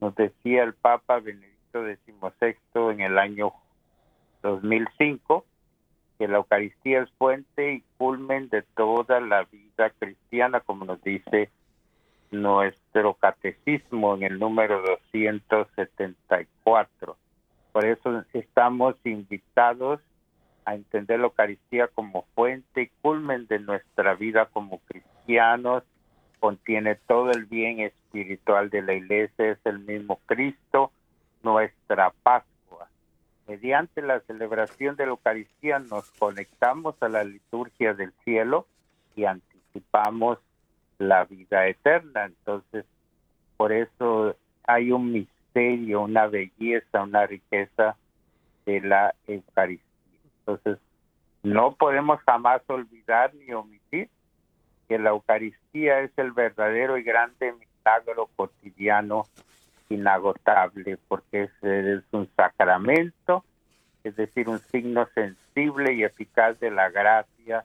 [0.00, 3.52] Nos decía el Papa Benedicto XVI en el año
[4.42, 5.44] 2005
[6.18, 11.50] que la Eucaristía es fuente y culmen de toda la vida cristiana, como nos dice
[12.30, 17.16] nuestro catecismo en el número 274.
[17.72, 20.00] Por eso estamos invitados
[20.64, 25.84] a entender la Eucaristía como fuente y culmen de nuestra vida como cristianos,
[26.40, 30.90] contiene todo el bien espiritual de la iglesia, es el mismo Cristo,
[31.42, 32.44] nuestra paz
[33.48, 38.66] mediante la celebración de la Eucaristía nos conectamos a la liturgia del cielo
[39.16, 40.38] y anticipamos
[40.98, 42.26] la vida eterna.
[42.26, 42.84] Entonces,
[43.56, 47.96] por eso hay un misterio, una belleza, una riqueza
[48.66, 49.86] de la Eucaristía.
[50.40, 50.78] Entonces,
[51.42, 54.10] no podemos jamás olvidar ni omitir
[54.88, 59.24] que la Eucaristía es el verdadero y grande milagro cotidiano
[59.88, 63.44] inagotable porque es, un sacramento,
[64.04, 67.64] es decir, un signo sensible y eficaz de la gracia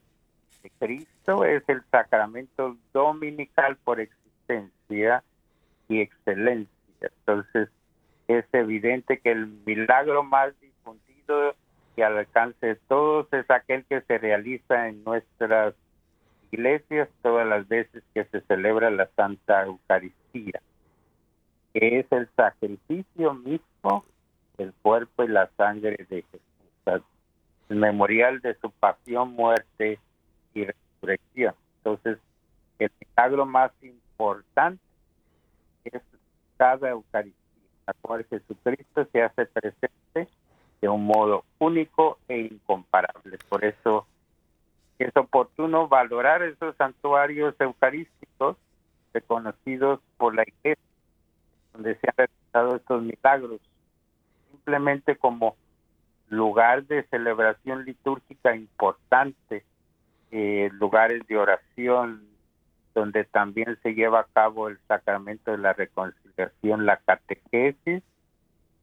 [0.62, 5.24] de Cristo, es el sacramento dominical por existencia
[5.90, 6.72] y excelencia.
[7.02, 7.70] Entonces,
[8.28, 11.56] es evidente que el milagro más difundido
[11.96, 15.76] y al alcance de todos es aquel que se realiza en nuestras
[16.52, 20.62] iglesias todas las veces que se celebra la Santa Eucaristía
[21.74, 24.06] que es el sacrificio mismo
[24.58, 27.04] del cuerpo y la sangre de Jesús,
[27.70, 30.00] el memorial de su pasión, muerte
[30.54, 31.56] y resurrección.
[31.78, 32.20] Entonces,
[32.78, 34.82] el milagro más importante
[35.86, 36.02] es
[36.58, 37.34] cada Eucaristía,
[37.88, 40.28] la cual Jesucristo se hace presente
[40.82, 43.38] de un modo único e incomparable.
[43.50, 44.06] Por eso
[45.00, 48.58] es oportuno valorar esos santuarios eucarísticos
[49.14, 50.93] reconocidos por la Iglesia
[51.74, 53.60] donde se han realizado estos milagros,
[54.52, 55.56] simplemente como
[56.30, 59.64] lugar de celebración litúrgica importante,
[60.32, 62.28] eh, lugares de oración,
[62.94, 68.04] donde también se lleva a cabo el sacramento de la reconciliación, la catequesis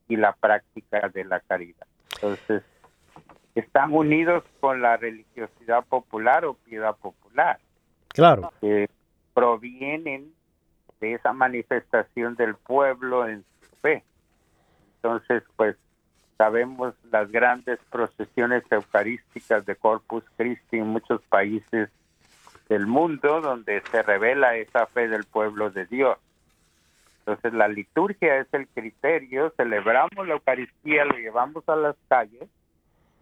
[0.09, 1.87] y la práctica de la caridad.
[2.14, 2.62] Entonces,
[3.55, 7.59] están unidos con la religiosidad popular o piedad popular.
[8.09, 8.53] Claro.
[8.61, 8.88] Que
[9.35, 10.33] provienen
[11.00, 14.04] de esa manifestación del pueblo en su fe.
[14.96, 15.76] Entonces, pues
[16.36, 21.90] sabemos las grandes procesiones eucarísticas de Corpus Christi en muchos países
[22.68, 26.16] del mundo donde se revela esa fe del pueblo de Dios.
[27.18, 32.48] Entonces la liturgia es el criterio, celebramos la Eucaristía, lo llevamos a las calles,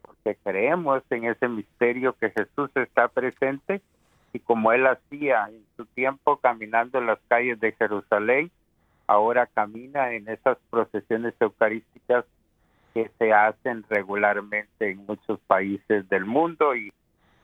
[0.02, 3.82] porque creemos en ese misterio que Jesús está presente
[4.32, 8.50] y como él hacía en su tiempo caminando en las calles de Jerusalén,
[9.06, 12.24] ahora camina en esas procesiones eucarísticas
[12.94, 16.92] que se hacen regularmente en muchos países del mundo y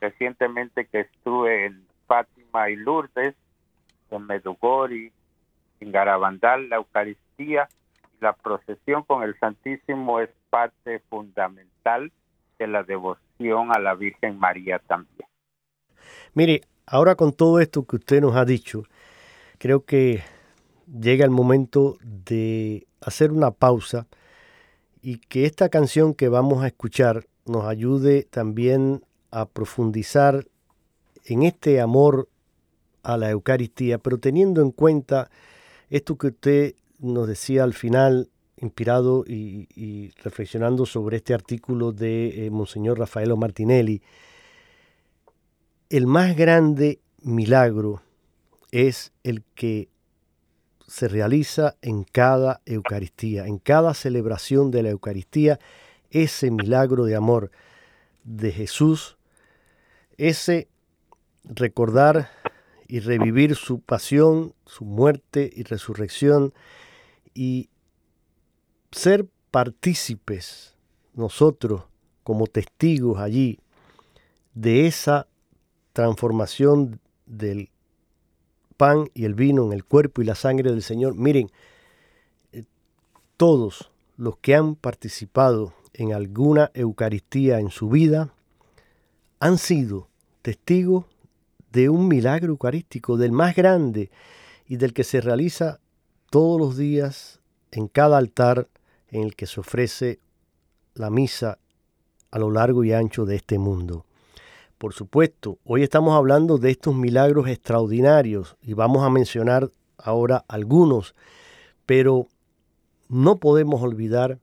[0.01, 3.35] recientemente que estuve en Fátima y Lourdes,
[4.11, 5.11] en Medugori,
[5.81, 7.68] en Garabandal, la Eucaristía
[8.18, 12.12] y la procesión con el Santísimo es parte fundamental
[12.59, 15.29] de la devoción a la Virgen María también.
[16.35, 18.85] Mire, ahora con todo esto que usted nos ha dicho,
[19.59, 20.23] creo que
[21.01, 24.07] llega el momento de hacer una pausa
[25.03, 30.47] y que esta canción que vamos a escuchar nos ayude también a profundizar
[31.27, 32.29] en este amor
[33.03, 35.31] a la Eucaristía, pero teniendo en cuenta
[35.90, 42.51] esto que usted nos decía al final, inspirado y, reflexionando sobre este artículo de eh,
[42.51, 44.01] Monseñor Rafaelo Martinelli,
[45.90, 48.03] el más grande milagro
[48.70, 49.88] es el que
[50.87, 55.59] se realiza en cada Eucaristía, en cada celebración de la Eucaristía,
[56.11, 57.51] ese milagro de amor
[58.25, 59.16] de Jesús,
[60.16, 60.68] ese
[61.44, 62.31] recordar
[62.87, 66.53] y revivir su pasión, su muerte y resurrección
[67.35, 67.70] y
[68.92, 70.75] ser partícipes
[71.14, 71.85] nosotros
[72.23, 73.59] como testigos allí
[74.55, 75.27] de esa
[75.94, 77.70] transformación del
[78.76, 81.14] pan y el vino en el cuerpo y la sangre del Señor.
[81.14, 81.50] Miren,
[82.52, 82.64] eh,
[83.38, 88.35] todos los que han participado en alguna Eucaristía en su vida
[89.38, 90.09] han sido
[90.42, 91.07] testigos
[91.72, 94.11] de un milagro eucarístico, del más grande
[94.66, 95.80] y del que se realiza
[96.30, 98.68] todos los días en cada altar
[99.09, 100.18] en el que se ofrece
[100.94, 101.59] la misa
[102.33, 104.07] a lo largo y ancho de este mundo.
[104.85, 111.14] Por supuesto, hoy estamos hablando de estos milagros extraordinarios y vamos a mencionar ahora algunos,
[111.87, 112.27] pero
[113.09, 114.40] no podemos olvidar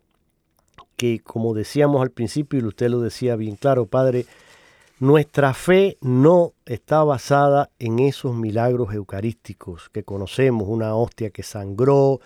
[0.97, 4.25] que, como decíamos al principio, y usted lo decía bien claro, Padre,
[4.97, 12.19] nuestra fe no está basada en esos milagros eucarísticos que conocemos, una hostia que sangró,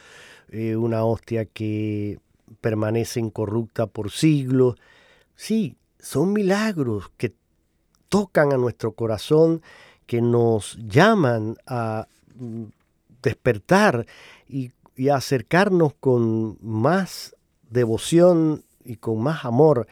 [0.48, 2.20] eh, una hostia que
[2.62, 4.76] permanece incorrupta por siglos.
[5.36, 7.34] Sí, son milagros que
[8.10, 9.62] tocan a nuestro corazón,
[10.06, 12.64] que nos llaman a mm,
[13.22, 14.06] despertar
[14.48, 14.72] y,
[15.10, 17.36] a acercarnos con más
[17.70, 19.88] devoción y con más amor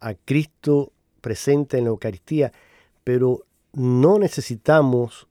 [0.00, 2.52] a Cristo presente en la Eucaristía,
[3.04, 5.26] pero no necesitamos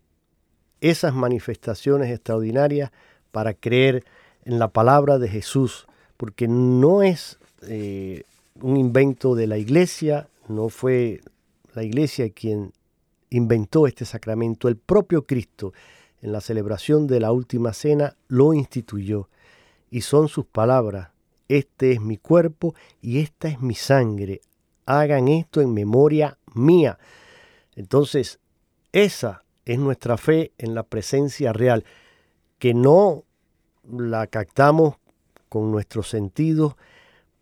[0.81, 2.91] esas manifestaciones extraordinarias
[3.31, 4.03] para creer
[4.43, 8.23] en la palabra de Jesús, porque no es eh,
[8.61, 11.21] un invento de la iglesia, no fue
[11.75, 12.73] la iglesia quien
[13.29, 15.73] inventó este sacramento, el propio Cristo
[16.21, 19.29] en la celebración de la última cena lo instituyó.
[19.91, 21.09] Y son sus palabras,
[21.47, 24.41] este es mi cuerpo y esta es mi sangre.
[24.85, 26.97] Hagan esto en memoria mía.
[27.75, 28.39] Entonces,
[28.91, 31.83] esa es nuestra fe en la presencia real,
[32.59, 33.23] que no
[33.87, 34.95] la captamos
[35.49, 36.75] con nuestros sentidos,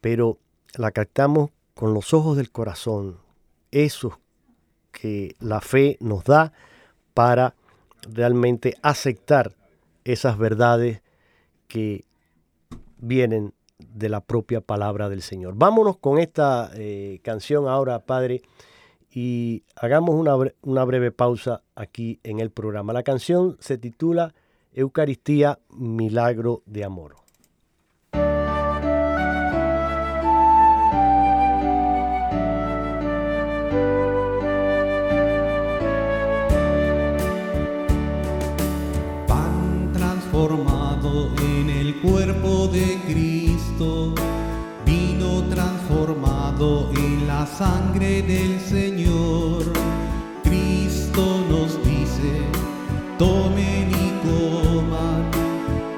[0.01, 0.39] pero
[0.75, 3.19] la captamos con los ojos del corazón,
[3.71, 4.13] esos
[4.93, 6.53] que la fe nos da
[7.13, 7.55] para
[8.09, 9.53] realmente aceptar
[10.05, 11.01] esas verdades
[11.67, 12.05] que
[12.97, 15.55] vienen de la propia palabra del Señor.
[15.57, 18.41] Vámonos con esta eh, canción ahora, Padre,
[19.11, 22.93] y hagamos una, una breve pausa aquí en el programa.
[22.93, 24.33] La canción se titula
[24.73, 27.22] Eucaristía, Milagro de Amor.
[42.73, 44.13] De Cristo,
[44.85, 49.63] vino transformado en la sangre del Señor.
[50.43, 52.41] Cristo nos dice,
[53.17, 55.29] tomen y coman,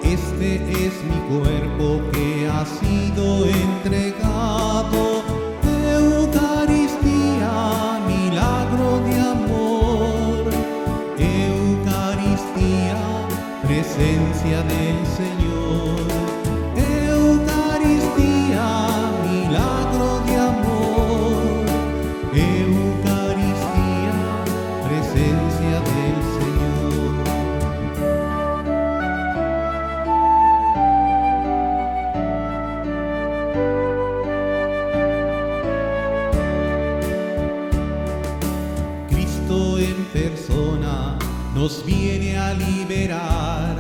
[0.04, 4.85] este es mi cuerpo que ha sido entregado.
[41.66, 43.74] Nos viene a liberar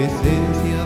[0.00, 0.79] presencia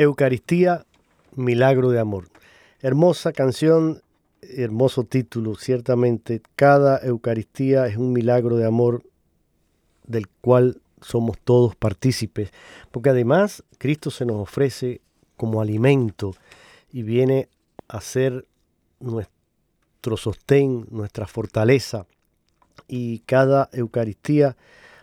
[0.00, 0.86] Eucaristía,
[1.36, 2.28] milagro de amor.
[2.80, 4.00] Hermosa canción,
[4.40, 6.40] hermoso título, ciertamente.
[6.56, 9.02] Cada Eucaristía es un milagro de amor
[10.06, 12.50] del cual somos todos partícipes,
[12.90, 15.02] porque además Cristo se nos ofrece
[15.36, 16.32] como alimento
[16.90, 17.50] y viene
[17.86, 18.46] a ser
[19.00, 22.06] nuestro sostén, nuestra fortaleza.
[22.88, 24.56] Y cada Eucaristía,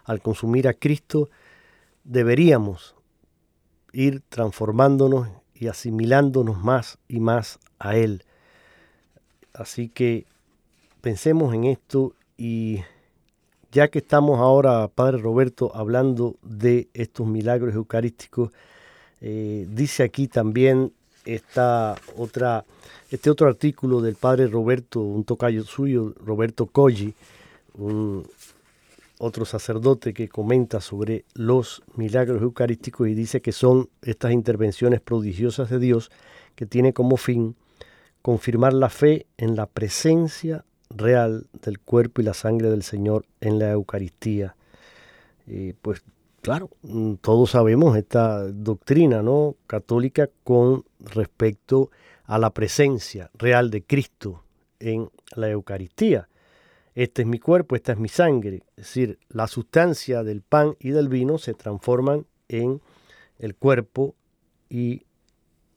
[0.06, 1.30] al consumir a Cristo,
[2.04, 2.97] deberíamos
[3.98, 8.24] ir transformándonos y asimilándonos más y más a Él.
[9.54, 10.26] Así que
[11.02, 12.82] pensemos en esto y
[13.72, 18.52] ya que estamos ahora, Padre Roberto, hablando de estos milagros eucarísticos,
[19.20, 20.92] eh, dice aquí también
[21.26, 22.66] esta otra,
[23.10, 27.16] este otro artículo del Padre Roberto, un tocayo suyo, Roberto Colli,
[27.74, 28.28] un
[29.20, 35.70] otro sacerdote que comenta sobre los milagros eucarísticos y dice que son estas intervenciones prodigiosas
[35.70, 36.12] de Dios
[36.56, 37.56] que tiene como fin
[38.22, 43.60] confirmar la fe en la presencia real del cuerpo y la sangre del Señor en
[43.60, 44.56] la Eucaristía.
[45.46, 46.04] Y pues
[46.42, 49.56] claro, mm, todos sabemos esta doctrina ¿no?
[49.66, 51.90] católica con respecto
[52.26, 54.44] a la presencia real de Cristo
[54.80, 56.28] en la Eucaristía
[56.98, 58.64] este es mi cuerpo, esta es mi sangre.
[58.76, 62.82] Es decir, la sustancia del pan y del vino se transforman en
[63.38, 64.16] el cuerpo
[64.68, 65.06] y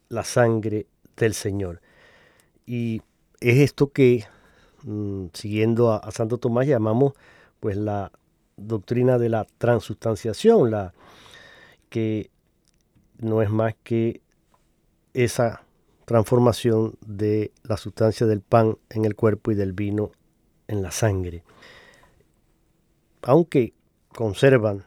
[0.09, 0.87] la sangre
[1.19, 1.83] del Señor.
[2.65, 3.03] Y
[3.39, 4.25] es esto que,
[4.85, 7.13] mm, siguiendo a, a, Santo Tomás, llamamos
[7.61, 8.11] pues la
[8.57, 10.95] doctrina de la transustanciación, la
[11.91, 12.31] que
[13.19, 14.23] no es más que
[15.13, 15.67] esa
[16.07, 20.13] transformación de la sustancia del pan en el cuerpo y del vino
[20.71, 21.43] en la sangre.
[23.23, 23.75] Aunque
[24.15, 24.85] conservan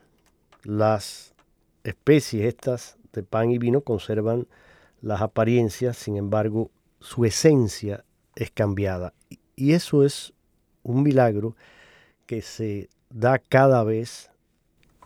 [0.63, 1.35] las
[1.83, 4.47] especies estas de pan y vino, conservan
[5.01, 8.05] las apariencias, sin embargo, su esencia
[8.35, 9.13] es cambiada.
[9.55, 10.33] Y eso es
[10.83, 11.55] un milagro
[12.25, 14.31] que se da cada vez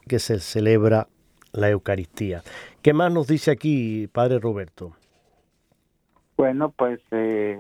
[0.08, 1.08] que se celebra
[1.52, 2.44] la Eucaristía.
[2.84, 4.96] ¿Qué más nos dice aquí, Padre Roberto?
[6.38, 7.60] Bueno, pues eh,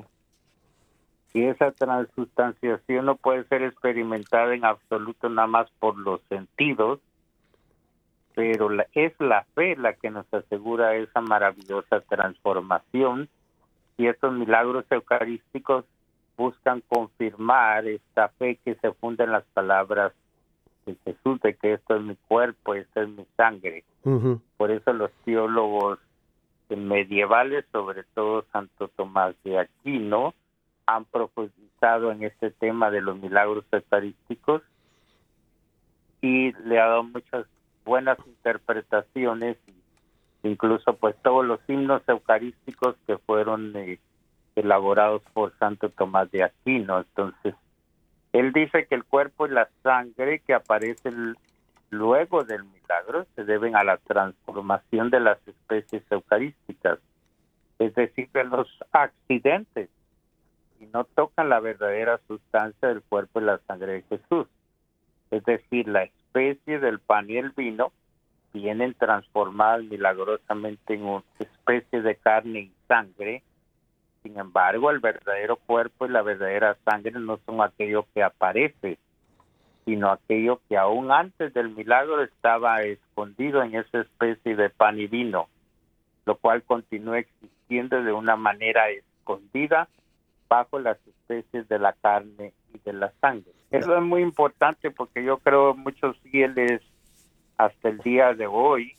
[1.33, 6.99] y esa transustanciación no puede ser experimentada en absoluto nada más por los sentidos,
[8.33, 13.29] pero la, es la fe la que nos asegura esa maravillosa transformación
[13.97, 15.85] y estos milagros eucarísticos
[16.37, 20.13] buscan confirmar esta fe que se funda en las palabras
[21.03, 23.83] Jesús de que esto es mi cuerpo, esto es mi sangre.
[24.55, 25.99] Por eso los teólogos
[26.69, 30.33] medievales, sobre todo Santo Tomás de Aquino,
[30.87, 34.63] han profundizado en este tema de los milagros eucarísticos
[36.21, 37.45] y le ha dado muchas
[37.85, 39.57] buenas interpretaciones,
[40.43, 43.99] incluso pues todos los himnos eucarísticos que fueron eh,
[44.55, 46.99] elaborados por Santo Tomás de Aquino.
[46.99, 47.53] Entonces,
[48.33, 51.35] él dice que el cuerpo y la sangre que aparecen
[51.89, 56.99] luego del milagro se deben a la transformación de las especies eucarísticas,
[57.79, 59.89] es decir, de los accidentes,
[60.79, 64.47] y no tocan la verdadera sustancia del cuerpo y la sangre de Jesús.
[65.31, 67.91] Es decir, la especie del pan y el vino
[68.53, 73.43] vienen transformadas milagrosamente en una especie de carne y sangre
[74.27, 78.97] sin embargo, el verdadero cuerpo y la verdadera sangre no son aquello que aparece,
[79.85, 85.07] sino aquello que aún antes del milagro estaba escondido en esa especie de pan y
[85.07, 85.47] vino,
[86.25, 89.87] lo cual continúa existiendo de una manera escondida
[90.47, 93.51] bajo las especies de la carne y de la sangre.
[93.71, 96.81] Eso es muy importante porque yo creo muchos fieles
[97.57, 98.95] hasta el día de hoy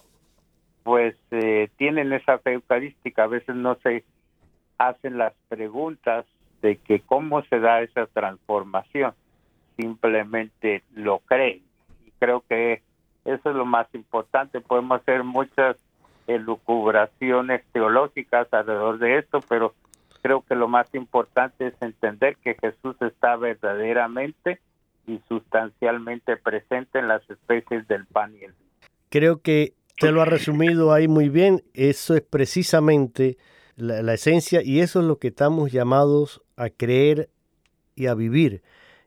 [0.83, 4.05] pues eh, tienen esa fe eucarística, a veces no se
[4.79, 6.25] hacen las preguntas
[6.63, 9.13] de que cómo se da esa transformación,
[9.77, 11.63] simplemente lo creen.
[12.07, 12.83] Y creo que
[13.27, 14.63] eso es lo más importante.
[14.63, 15.77] Podemos hacer muchas
[16.27, 19.75] elucubraciones teológicas alrededor de esto, pero
[20.23, 24.61] creo que lo más importante es entender que Jesús está verdaderamente
[25.07, 28.71] y sustancialmente presente en las especies del pan y el vino.
[29.09, 31.63] Creo que te lo ha resumido ahí muy bien.
[31.75, 33.39] Eso es precisamente
[33.77, 37.31] la, esencia y eso es lo que estamos llamados a creer
[37.95, 38.63] y a vivir.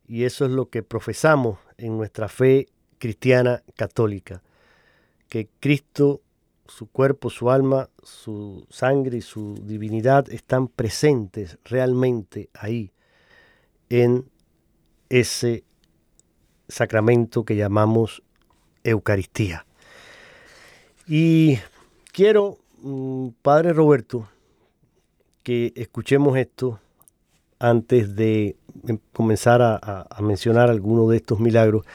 [0.08, 4.42] Y eso es lo que profesamos en nuestra fe cristiana católica.
[5.30, 6.22] Que Cristo,
[6.72, 12.92] su cuerpo, su alma, su sangre y su divinidad están presentes realmente ahí,
[13.90, 14.30] en
[15.10, 15.64] ese
[16.70, 18.24] sacramento que llamamos
[18.84, 19.66] Eucaristía.
[21.08, 21.60] Y
[22.14, 24.30] quiero, mm, Padre Roberto,
[25.44, 26.80] que escuchemos esto
[27.60, 28.56] antes de
[28.88, 31.86] em, comenzar a, mencionar algunos de estos milagros.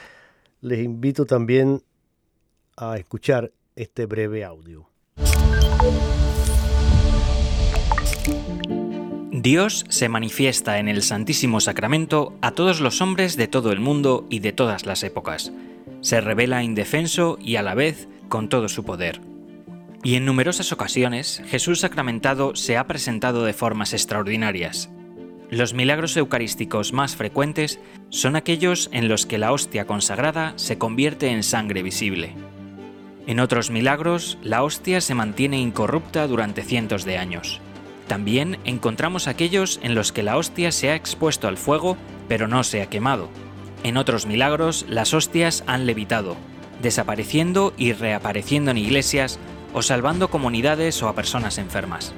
[0.61, 1.83] Les invito también
[2.77, 4.91] a escuchar este breve audio.
[9.31, 14.27] Dios se manifiesta en el Santísimo Sacramento a todos los hombres de todo el mundo
[14.31, 15.53] y de todas las épocas.
[16.01, 19.21] Se revela indefenso y a la vez con todo su poder.
[20.03, 24.91] Y en numerosas ocasiones Jesús sacramentado se ha presentado de formas extraordinarias.
[25.51, 31.29] Los milagros eucarísticos más frecuentes son aquellos en los que la hostia consagrada se convierte
[31.29, 32.35] en sangre visible.
[33.27, 37.61] En otros milagros, la hostia se mantiene incorrupta durante cientos de años.
[38.07, 41.97] También encontramos aquellos en los que la hostia se ha expuesto al fuego,
[42.29, 43.29] pero no se ha quemado.
[43.83, 46.37] En otros milagros, las hostias han levitado,
[46.81, 49.41] desapareciendo y reapareciendo en iglesias
[49.75, 52.15] o salvando comunidades o a personas enfermas.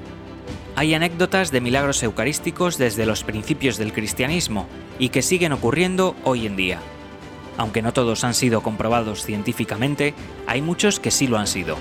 [0.75, 4.67] Hay anécdotas de milagros eucarísticos desde los principios del cristianismo
[4.99, 6.79] y que siguen ocurriendo hoy en día.
[7.59, 10.13] Aunque no todos han sido comprobados científicamente,
[10.47, 11.75] hay muchos que sí lo han sido.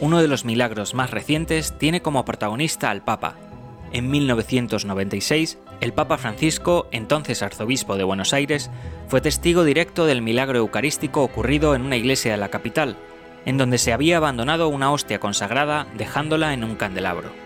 [0.00, 3.36] Uno de los milagros más recientes tiene como protagonista al Papa.
[3.92, 8.70] En 1996, el Papa Francisco, entonces arzobispo de Buenos Aires,
[9.08, 12.96] fue testigo directo del milagro eucarístico ocurrido en una iglesia de la capital,
[13.44, 17.43] en donde se había abandonado una hostia consagrada dejándola en un candelabro.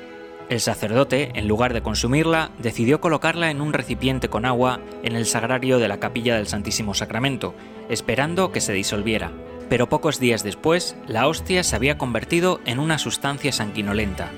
[0.49, 5.27] El sacerdote, en lugar de consumirla, decidió colocarla en un recipiente con agua en el
[5.27, 7.55] sagrario de la capilla del Santísimo Sacramento,
[7.91, 9.31] esperando que se disolviera.
[9.69, 14.31] Pero pocos días después, la hostia se había convertido en una sustancia sanguinolenta.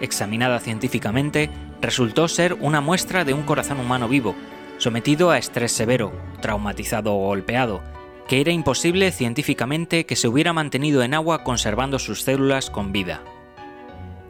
[0.00, 1.50] Examinada científicamente,
[1.80, 4.34] resultó ser una muestra de un corazón humano vivo,
[4.78, 7.80] sometido a estrés severo, traumatizado o golpeado,
[8.26, 13.22] que era imposible científicamente que se hubiera mantenido en agua conservando sus células con vida.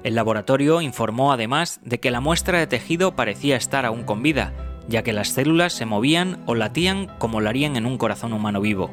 [0.04, 4.52] El laboratorio informó además de que la muestra de tejido parecía estar aún con vida,
[4.88, 8.60] ya que las células se movían o latían como lo harían en un corazón humano
[8.60, 8.90] vivo.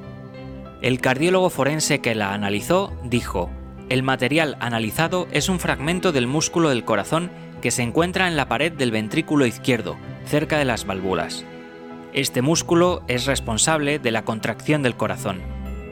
[0.81, 3.49] El cardiólogo forense que la analizó dijo,
[3.89, 8.47] el material analizado es un fragmento del músculo del corazón que se encuentra en la
[8.47, 11.43] pared del ventrículo izquierdo, cerca de las válvulas.
[12.13, 15.41] Este músculo es responsable de la contracción del corazón.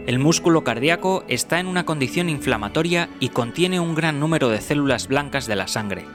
[0.08, 5.10] El músculo cardíaco está en una condición inflamatoria y contiene un gran número de células
[5.10, 6.06] blancas de la sangre.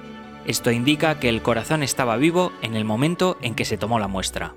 [0.46, 4.08] Esto indica que el corazón estaba vivo en el momento en que se tomó la
[4.08, 4.54] muestra.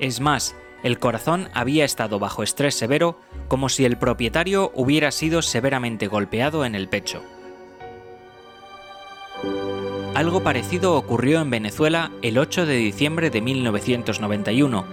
[0.00, 3.18] Es más, el corazón había estado bajo estrés severo
[3.48, 7.22] como si el propietario hubiera sido severamente golpeado en el pecho.
[10.14, 14.84] Algo parecido ocurrió en Venezuela el 8 de diciembre de 1991,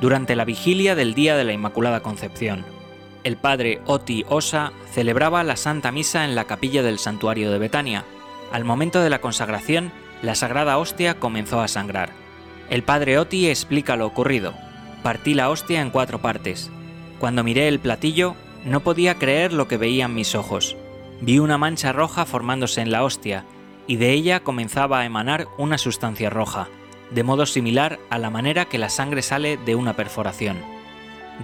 [0.00, 2.75] durante la vigilia del Día de la Inmaculada Concepción.
[3.24, 8.04] El padre Oti Osa celebraba la Santa Misa en la capilla del santuario de Betania.
[8.52, 9.92] Al momento de la consagración,
[10.22, 12.10] la sagrada hostia comenzó a sangrar.
[12.70, 14.54] El padre Oti explica lo ocurrido.
[15.02, 16.70] Partí la hostia en cuatro partes.
[17.18, 20.76] Cuando miré el platillo, no podía creer lo que veían mis ojos.
[21.20, 23.44] Vi una mancha roja formándose en la hostia,
[23.86, 26.68] y de ella comenzaba a emanar una sustancia roja,
[27.10, 30.75] de modo similar a la manera que la sangre sale de una perforación.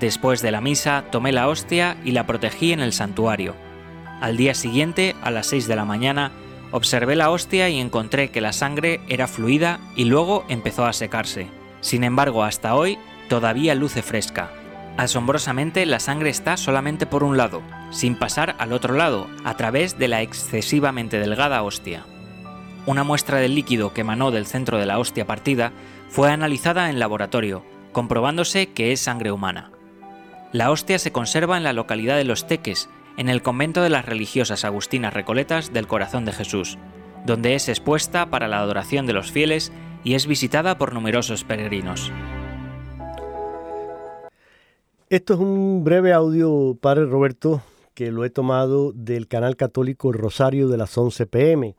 [0.01, 3.55] Después de la misa tomé la hostia y la protegí en el santuario.
[4.21, 6.33] Al día siguiente, a las 6 de la mañana,
[6.71, 11.49] observé la hostia y encontré que la sangre era fluida y luego empezó a secarse.
[11.81, 14.51] Sin embargo, hasta hoy todavía luce fresca.
[14.97, 19.99] Asombrosamente, la sangre está solamente por un lado, sin pasar al otro lado, a través
[19.99, 22.05] de la excesivamente delgada hostia.
[22.85, 25.73] Una muestra del líquido que emanó del centro de la hostia partida
[26.09, 29.71] fue analizada en laboratorio, comprobándose que es sangre humana.
[30.53, 34.05] La hostia se conserva en la localidad de Los Teques, en el convento de las
[34.05, 36.77] religiosas agustinas recoletas del Corazón de Jesús,
[37.25, 39.73] donde es expuesta para la adoración de los fieles
[40.05, 42.13] y es visitada por numerosos peregrinos.
[45.09, 47.63] Esto es un breve audio, Padre Roberto,
[47.95, 51.77] que lo he tomado del canal católico Rosario de las 11 pm.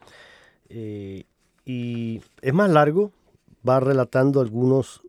[0.69, 1.25] Eh,
[1.63, 3.11] y es más largo,
[3.67, 5.01] va relatando algunos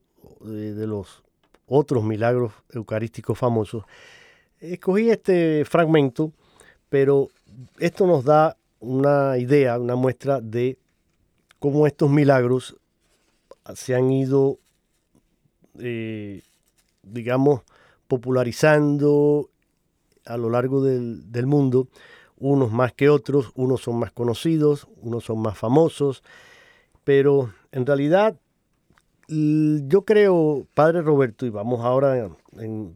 [0.43, 1.24] eh, de los
[1.67, 3.85] otros milagros eucarísticos famosos.
[4.61, 6.33] Escogí este fragmento,
[6.89, 7.29] pero
[7.79, 10.79] esto nos da una idea, una muestra de
[11.59, 12.77] cómo estos milagros
[13.75, 14.59] se han ido,
[15.79, 16.43] eh,
[17.03, 17.63] digamos,
[18.09, 19.49] popularizando
[20.27, 21.89] a lo largo del, del mundo
[22.37, 26.23] unos más que otros, unos son más conocidos, unos son más famosos,
[27.05, 28.37] pero en realidad
[29.29, 32.31] yo creo, Padre Roberto, y vamos ahora,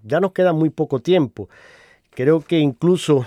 [0.04, 1.48] ya nos queda muy poco tiempo,
[2.10, 3.26] creo que incluso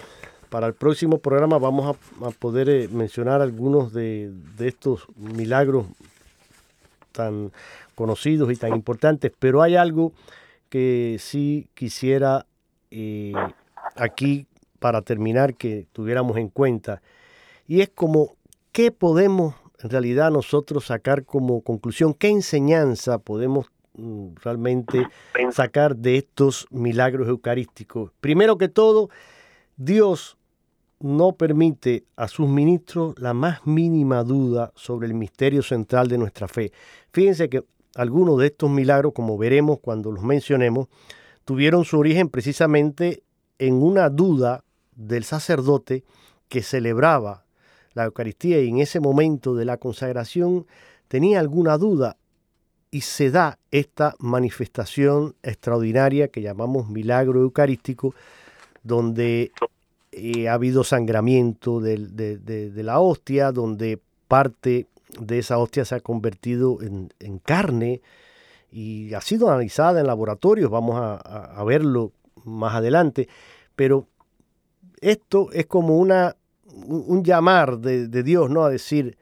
[0.49, 5.85] para el próximo programa vamos a, poder eh, mencionar algunos de, estos milagros
[7.13, 7.53] tan
[7.95, 10.11] conocidos y tan importantes, pero hay algo
[10.67, 12.45] que sí quisiera
[12.91, 13.31] eh,
[13.95, 14.45] aquí
[14.79, 17.01] para terminar que tuviéramos en cuenta.
[17.65, 18.35] Y es como,
[18.73, 22.13] ¿qué podemos en realidad nosotros sacar como conclusión?
[22.13, 25.07] ¿Qué enseñanza podemos mm, realmente
[25.51, 28.11] sacar de estos milagros eucarísticos?
[28.19, 29.09] Primero que todo,
[29.77, 30.37] Dios
[30.99, 36.47] no permite a sus ministros la más mínima duda sobre el misterio central de nuestra
[36.47, 36.71] fe.
[37.11, 37.63] Fíjense que
[37.95, 40.87] algunos de estos milagros, como veremos cuando los mencionemos,
[41.43, 43.23] tuvieron su origen precisamente
[43.57, 44.63] en una duda
[44.95, 46.03] del sacerdote
[46.47, 47.45] que celebraba
[47.93, 50.65] la Eucaristía y en ese momento de la consagración
[51.07, 52.17] tenía alguna duda
[52.89, 58.13] y se da esta manifestación extraordinaria que llamamos milagro eucarístico,
[58.83, 59.51] donde
[60.11, 64.87] eh, ha habido sangramiento de, la hostia, donde parte
[65.19, 68.01] de esa hostia se ha convertido en, carne
[68.71, 72.11] y ha sido analizada en laboratorios, vamos a, a verlo
[72.43, 73.29] más adelante,
[73.75, 74.07] pero
[74.99, 76.35] esto es como una,
[76.73, 78.63] un llamar de, Dios, ¿no?
[78.63, 79.17] A decir,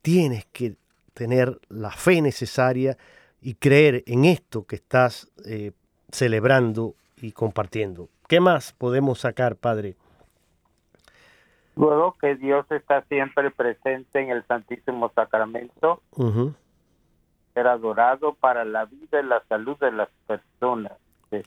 [0.00, 0.76] tienes que
[1.14, 2.96] tener la fe necesaria
[3.40, 5.72] y creer en esto que estás eh,
[6.10, 8.08] celebrando y compartiendo.
[8.28, 9.96] ¿Qué más podemos sacar, Padre?
[11.76, 16.02] Luego que Dios está siempre presente en el Santísimo Sacramento,
[17.54, 20.92] ser adorado para la vida y la salud de las personas,
[21.30, 21.44] de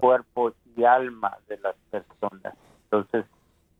[0.00, 2.54] cuerpo y alma de las personas.
[2.84, 3.26] Entonces,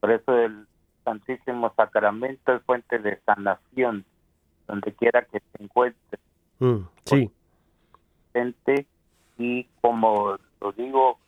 [0.04, 0.66] por eso el
[1.02, 4.04] Santísimo Sacramento es fuente de sanación,
[4.68, 6.18] donde quiera que se encuentre.
[6.58, 7.30] Mm, sí.
[8.30, 8.86] Presente
[9.38, 11.18] y como lo digo,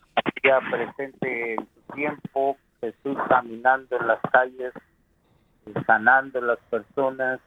[0.45, 4.75] ya presente en su tiempo, Jesús caminando en las calles,
[5.87, 7.41] sanando a las personas,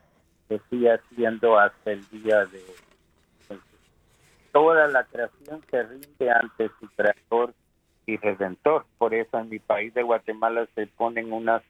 [0.47, 3.59] que sigue haciendo hasta el día de hoy.
[4.51, 7.53] Toda la creación se rinde ante su creador
[8.10, 8.86] y redentor.
[8.97, 11.62] Por eso en mi país de Guatemala se ponen unas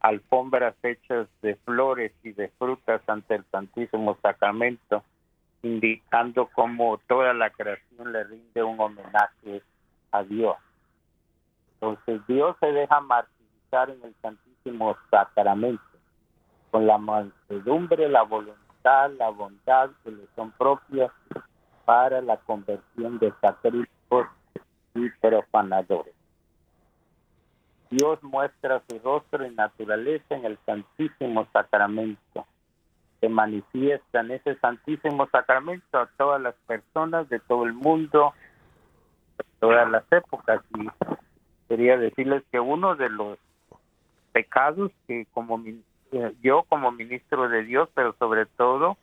[0.00, 5.02] alfombras hechas de flores y de frutas ante el Santísimo Sacramento,
[5.62, 9.62] indicando cómo toda la creación le rinde un homenaje
[10.12, 10.56] a Dios.
[11.74, 15.82] Entonces Dios se deja martirizar en el Santísimo Sacramento
[16.70, 21.10] con la mansedumbre, la voluntad, la bondad que le son propias
[21.84, 24.28] para la conversión de sacrílegos
[24.94, 26.14] y profanadores.
[27.90, 32.46] Dios muestra su rostro y naturaleza en el Santísimo Sacramento.
[33.20, 38.32] Se manifiesta en ese Santísimo Sacramento a todas las personas de todo el mundo,
[39.38, 40.62] de todas las épocas.
[40.78, 40.88] Y
[41.68, 43.38] quería decirles que uno de los
[44.32, 45.60] pecados que como
[46.12, 48.96] eh, yo como ministro de Dios, pero sobre todo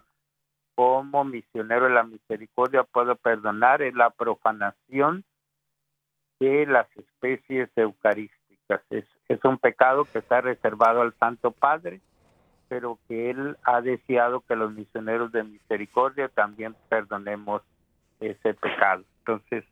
[0.76, 5.26] como misionero de la misericordia puedo perdonar es la profanación
[6.40, 8.82] de las especies eucarísticas.
[8.90, 12.02] Es, es un pecado que está reservado al Santo Padre,
[12.68, 17.62] pero que Él ha deseado que los misioneros de misericordia también perdonemos
[18.20, 19.04] ese pecado.
[19.20, 19.64] Entonces,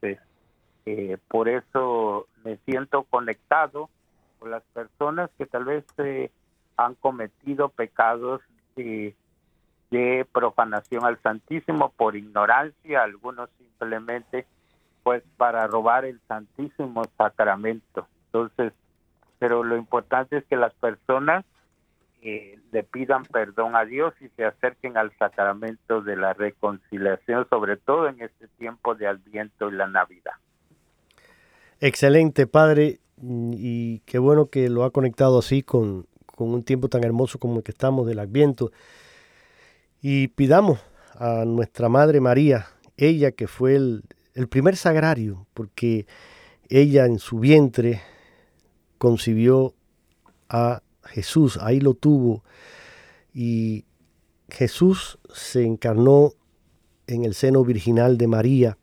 [0.86, 3.89] eh, por eso me siento conectado
[4.39, 6.32] con las personas que tal vez eh,
[6.78, 8.41] han cometido pecados
[8.76, 14.45] de profanación al Santísimo por ignorancia, algunos simplemente
[15.05, 18.07] pues para robar el Santísimo Sacramento.
[18.25, 18.73] Entonces,
[19.37, 21.45] pero lo importante es que las personas
[22.23, 27.77] eh, le pidan perdón a Dios y se acerquen al sacramento de la reconciliación, sobre
[27.77, 30.33] todo en este tiempo de Adviento y la Navidad.
[31.79, 37.03] Excelente, Padre, y qué bueno que lo ha conectado así con, con un tiempo tan
[37.03, 38.71] hermoso como el que estamos del Adviento.
[40.01, 40.83] Y pidamos
[41.13, 42.65] a nuestra Madre María,
[42.97, 44.01] ella que fue el,
[44.36, 46.05] el primer sagrario, porque
[46.69, 48.01] ella en su vientre
[48.97, 49.73] concibió
[50.49, 52.43] a Jesús, ahí lo tuvo,
[53.33, 53.86] y
[54.49, 56.33] Jesús se encarnó
[57.07, 58.77] en el seno virginal de María,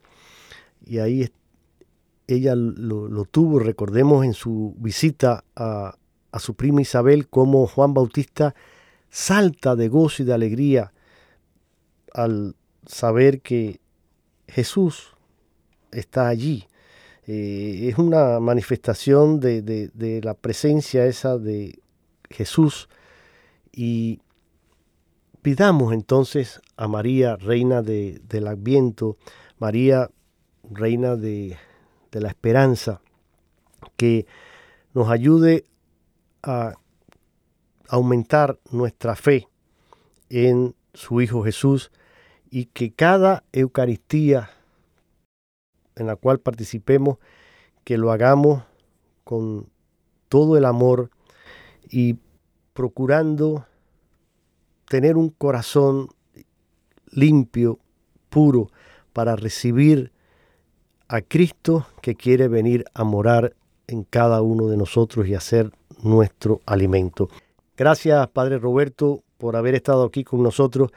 [0.85, 1.31] y ahí
[2.27, 5.97] ella lo, tuvo, recordemos en su visita a,
[6.31, 8.55] a su prima Isabel, como Juan Bautista
[9.11, 10.93] salta de gozo y de alegría
[12.15, 13.81] al saber que
[14.49, 15.15] Jesús
[15.93, 16.67] está allí.
[17.27, 21.79] Eh, es una manifestación de, la presencia esa de
[22.31, 22.89] Jesús
[23.71, 24.21] y
[25.41, 29.17] pidamos entonces a María, reina del Adviento,
[29.59, 30.11] María,
[30.69, 31.57] reina de,
[32.11, 33.01] de la esperanza,
[33.97, 34.27] que
[34.95, 35.67] nos ayude
[36.43, 36.75] a
[37.89, 39.49] aumentar nuestra fe
[40.29, 41.93] en su Hijo Jesús
[42.51, 44.51] y que cada Eucaristía
[45.97, 47.19] en la cual participemos,
[47.85, 48.63] que lo hagamos
[49.25, 49.69] con
[50.29, 51.11] todo el amor
[51.89, 52.17] y
[52.73, 53.67] procurando
[54.89, 56.09] tener un corazón
[57.11, 57.79] limpio,
[58.29, 58.71] puro,
[59.13, 60.13] para recibir
[61.09, 63.55] a Cristo que quiere venir a morar
[63.87, 65.71] en cada uno de nosotros y hacer
[66.03, 67.29] nuestro alimento.
[67.77, 70.91] Gracias, Padre Roberto, por haber estado aquí con nosotros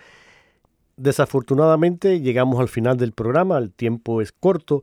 [0.98, 4.82] Desafortunadamente llegamos al final del programa, el tiempo es corto,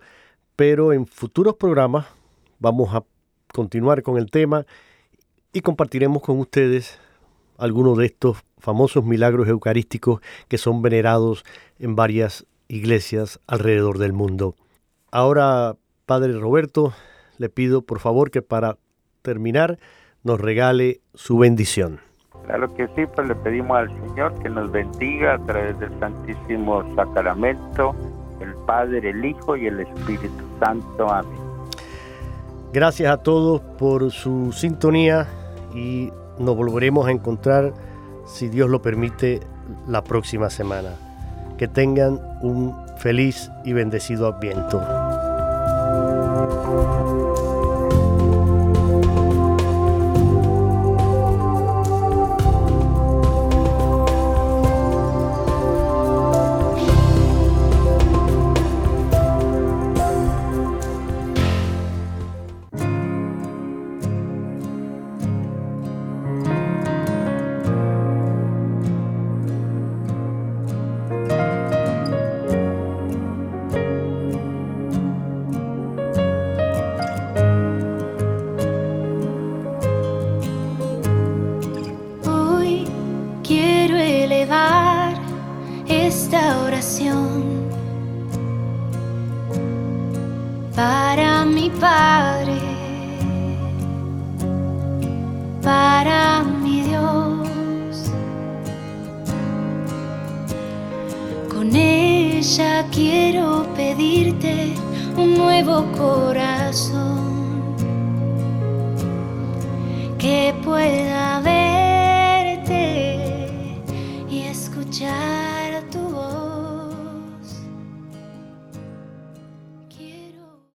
[0.57, 2.07] pero en futuros programas
[2.59, 3.03] vamos a
[3.53, 4.67] continuar con el tema
[5.55, 6.99] y compartiremos con ustedes
[7.57, 11.45] algunos de estos famosos milagros eucarísticos que son venerados
[11.79, 14.55] en varias iglesias alrededor del mundo.
[15.11, 16.93] Ahora, Padre Roberto,
[17.39, 18.77] le pido por favor que para
[19.23, 19.79] terminar
[20.25, 22.01] nos regale su bendición.
[22.47, 26.83] Claro que sí, pues le pedimos al Señor que nos bendiga a través del Santísimo
[26.95, 27.95] Sacramento,
[28.41, 31.09] el Padre, el Hijo y el Espíritu Santo.
[31.11, 31.39] Amén.
[32.73, 35.27] Gracias a todos por su sintonía
[35.75, 37.73] y nos volveremos a encontrar,
[38.27, 39.41] si Dios lo permite,
[39.87, 40.91] la próxima semana.
[41.59, 44.81] Que tengan un feliz y bendecido Adviento.